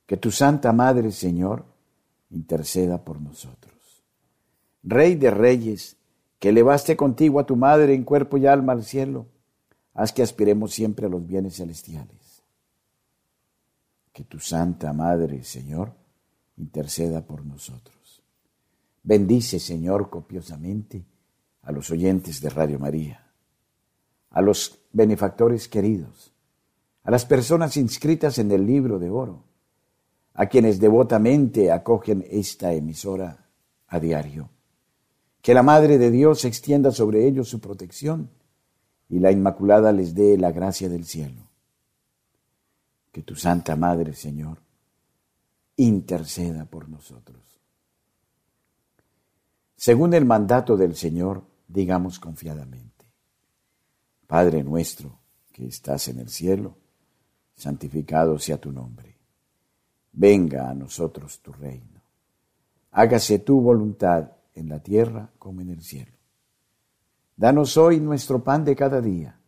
Que 0.07 0.17
tu 0.17 0.31
Santa 0.31 0.73
Madre, 0.73 1.11
Señor, 1.13 1.65
interceda 2.31 3.05
por 3.05 3.21
nosotros. 3.21 3.75
Rey 4.83 5.15
de 5.15 5.31
reyes, 5.31 5.97
que 6.39 6.51
elevaste 6.51 6.97
contigo 6.97 7.41
a 7.41 7.47
tu 7.47 7.57
Madre 7.57 7.95
en 7.95 8.05
cuerpo 8.05 8.37
y 8.37 8.47
alma 8.47 8.73
al 8.73 8.85
cielo, 8.85 9.27
haz 9.95 10.13
que 10.13 10.23
aspiremos 10.23 10.73
siempre 10.73 11.07
a 11.07 11.09
los 11.09 11.27
bienes 11.27 11.57
celestiales 11.57 12.25
que 14.15 14.23
tu 14.23 14.39
Santa 14.39 14.93
Madre, 14.93 15.43
Señor, 15.43 15.93
interceda 16.57 17.27
por 17.27 17.45
nosotros. 17.45 18.23
Bendice, 19.03 19.59
Señor, 19.59 20.09
copiosamente 20.09 21.05
a 21.63 21.73
los 21.73 21.91
oyentes 21.91 22.41
de 22.41 22.49
Radio 22.49 22.79
María, 22.79 23.33
a 24.31 24.41
los 24.41 24.79
benefactores 24.93 25.67
queridos, 25.67 26.33
a 27.03 27.11
las 27.11 27.27
personas 27.27 27.77
inscritas 27.77 28.39
en 28.39 28.53
el 28.53 28.65
libro 28.65 29.01
de 29.01 29.11
oro, 29.11 29.43
a 30.35 30.47
quienes 30.47 30.79
devotamente 30.79 31.73
acogen 31.73 32.25
esta 32.29 32.73
emisora 32.73 33.47
a 33.89 33.99
diario. 33.99 34.51
Que 35.41 35.55
la 35.55 35.63
Madre 35.63 35.99
de 35.99 36.11
Dios 36.11 36.45
extienda 36.45 36.91
sobre 36.91 37.27
ellos 37.27 37.49
su 37.49 37.61
protección 37.61 38.31
y 39.09 39.19
la 39.19 39.31
Inmaculada 39.31 39.93
les 39.93 40.15
dé 40.15 40.37
la 40.39 40.53
gracia 40.53 40.89
del 40.89 41.05
cielo 41.05 41.45
que 43.15 43.23
tu 43.23 43.37
Santa 43.37 43.77
Madre, 43.77 44.13
Señor, 44.13 44.59
interceda 45.77 46.65
por 46.65 46.89
nosotros. 46.89 47.41
Según 49.77 50.15
el 50.15 50.25
mandato 50.25 50.77
del 50.77 50.97
Señor, 50.97 51.45
digamos 51.69 52.19
confiadamente, 52.19 53.07
Padre 54.27 54.65
nuestro 54.65 55.21
que 55.53 55.65
estás 55.65 56.09
en 56.09 56.19
el 56.19 56.29
cielo, 56.29 56.77
santificado 57.55 58.37
sea 58.41 58.61
tu 58.61 58.73
nombre. 58.73 59.17
Venga 60.15 60.71
a 60.71 60.75
nosotros 60.75 61.41
tu 61.41 61.53
reino. 61.53 62.01
Hágase 62.93 63.41
tu 63.41 63.61
voluntad 63.61 64.31
en 64.55 64.69
la 64.69 64.81
tierra 64.81 65.31
como 65.39 65.61
en 65.61 65.71
el 65.71 65.83
cielo. 65.83 66.13
Danos 67.37 67.77
hoy 67.77 68.01
nuestro 68.01 68.43
pan 68.43 68.65
de 68.65 68.77
cada 68.77 69.01
día. 69.01 69.39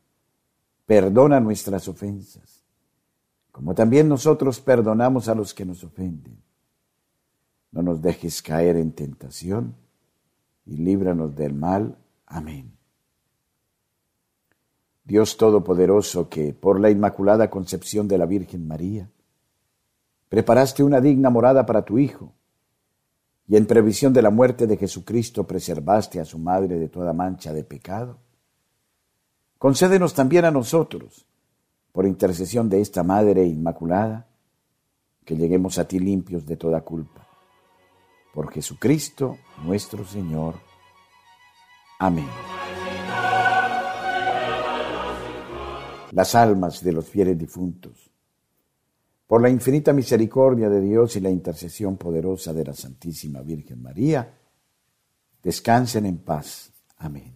Perdona 0.84 1.40
nuestras 1.40 1.88
ofensas 1.88 2.56
como 3.56 3.74
también 3.74 4.06
nosotros 4.06 4.60
perdonamos 4.60 5.28
a 5.28 5.34
los 5.34 5.54
que 5.54 5.64
nos 5.64 5.82
ofenden. 5.82 6.36
No 7.72 7.80
nos 7.80 8.02
dejes 8.02 8.42
caer 8.42 8.76
en 8.76 8.92
tentación 8.92 9.74
y 10.66 10.76
líbranos 10.76 11.34
del 11.34 11.54
mal. 11.54 11.96
Amén. 12.26 12.76
Dios 15.04 15.38
Todopoderoso, 15.38 16.28
que 16.28 16.52
por 16.52 16.78
la 16.78 16.90
Inmaculada 16.90 17.48
Concepción 17.48 18.06
de 18.06 18.18
la 18.18 18.26
Virgen 18.26 18.68
María, 18.68 19.08
preparaste 20.28 20.82
una 20.82 21.00
digna 21.00 21.30
morada 21.30 21.64
para 21.66 21.82
tu 21.82 21.98
Hijo, 21.98 22.32
y 23.48 23.56
en 23.56 23.66
previsión 23.66 24.12
de 24.12 24.22
la 24.22 24.30
muerte 24.30 24.66
de 24.66 24.76
Jesucristo 24.76 25.46
preservaste 25.46 26.18
a 26.18 26.24
su 26.24 26.38
madre 26.38 26.78
de 26.78 26.88
toda 26.88 27.12
mancha 27.12 27.52
de 27.52 27.64
pecado, 27.64 28.18
concédenos 29.58 30.14
también 30.14 30.44
a 30.44 30.50
nosotros, 30.50 31.26
por 31.92 32.06
intercesión 32.06 32.68
de 32.68 32.80
esta 32.80 33.02
Madre 33.02 33.44
Inmaculada, 33.44 34.26
que 35.24 35.36
lleguemos 35.36 35.78
a 35.78 35.88
ti 35.88 35.98
limpios 35.98 36.44
de 36.44 36.56
toda 36.56 36.82
culpa 36.82 37.26
por 38.36 38.52
Jesucristo 38.52 39.38
nuestro 39.64 40.04
Señor. 40.04 40.56
Amén. 41.98 42.28
Las 46.10 46.34
almas 46.34 46.84
de 46.84 46.92
los 46.92 47.06
fieles 47.08 47.38
difuntos, 47.38 48.10
por 49.26 49.42
la 49.42 49.50
infinita 49.50 49.92
misericordia 49.92 50.68
de 50.68 50.80
Dios 50.80 51.16
y 51.16 51.20
la 51.20 51.30
intercesión 51.30 51.96
poderosa 51.96 52.52
de 52.52 52.64
la 52.64 52.74
Santísima 52.74 53.42
Virgen 53.42 53.82
María, 53.82 54.32
descansen 55.42 56.06
en 56.06 56.18
paz. 56.18 56.72
Amén. 56.98 57.32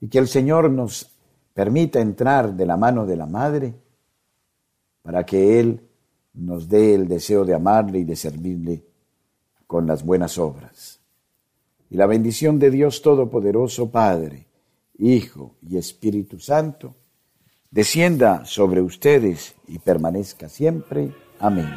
Y 0.00 0.08
que 0.08 0.18
el 0.18 0.28
Señor 0.28 0.70
nos 0.70 1.10
permita 1.54 2.00
entrar 2.00 2.54
de 2.54 2.66
la 2.66 2.76
mano 2.76 3.06
de 3.06 3.16
la 3.16 3.26
Madre 3.26 3.74
para 5.02 5.24
que 5.24 5.60
Él 5.60 5.80
nos 6.34 6.68
dé 6.68 6.94
el 6.94 7.08
deseo 7.08 7.44
de 7.44 7.54
amarle 7.54 8.00
y 8.00 8.04
de 8.04 8.16
servirle 8.16 8.84
con 9.66 9.86
las 9.86 10.04
buenas 10.04 10.36
obras. 10.36 11.00
Y 11.90 11.96
la 11.96 12.06
bendición 12.06 12.58
de 12.58 12.70
Dios 12.70 13.02
Todopoderoso, 13.02 13.90
Padre, 13.90 14.46
Hijo 14.98 15.56
y 15.62 15.76
Espíritu 15.76 16.38
Santo, 16.38 16.94
descienda 17.74 18.44
sobre 18.44 18.80
ustedes 18.80 19.56
y 19.66 19.80
permanezca 19.80 20.48
siempre. 20.48 21.12
Amén. 21.40 21.68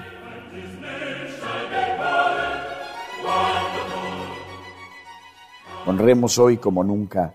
Honremos 5.88 6.38
hoy 6.38 6.58
como 6.58 6.84
nunca 6.84 7.34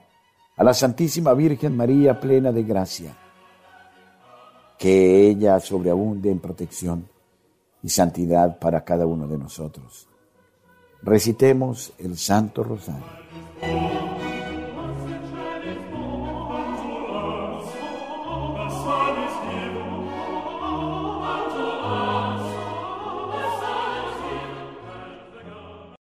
a 0.57 0.63
la 0.63 0.75
Santísima 0.75 1.35
Virgen 1.35 1.77
María 1.77 2.21
plena 2.21 2.53
de 2.53 2.63
gracia, 2.63 3.17
que 4.79 5.29
ella 5.29 5.59
sobreabunde 5.59 6.31
en 6.31 6.39
protección 6.39 7.09
y 7.83 7.89
santidad 7.89 8.61
para 8.61 8.85
cada 8.85 9.07
uno 9.07 9.27
de 9.27 9.39
nosotros 9.39 10.07
recitemos 11.03 11.93
el 11.99 12.17
Santo 12.17 12.63
Rosario. 12.63 14.02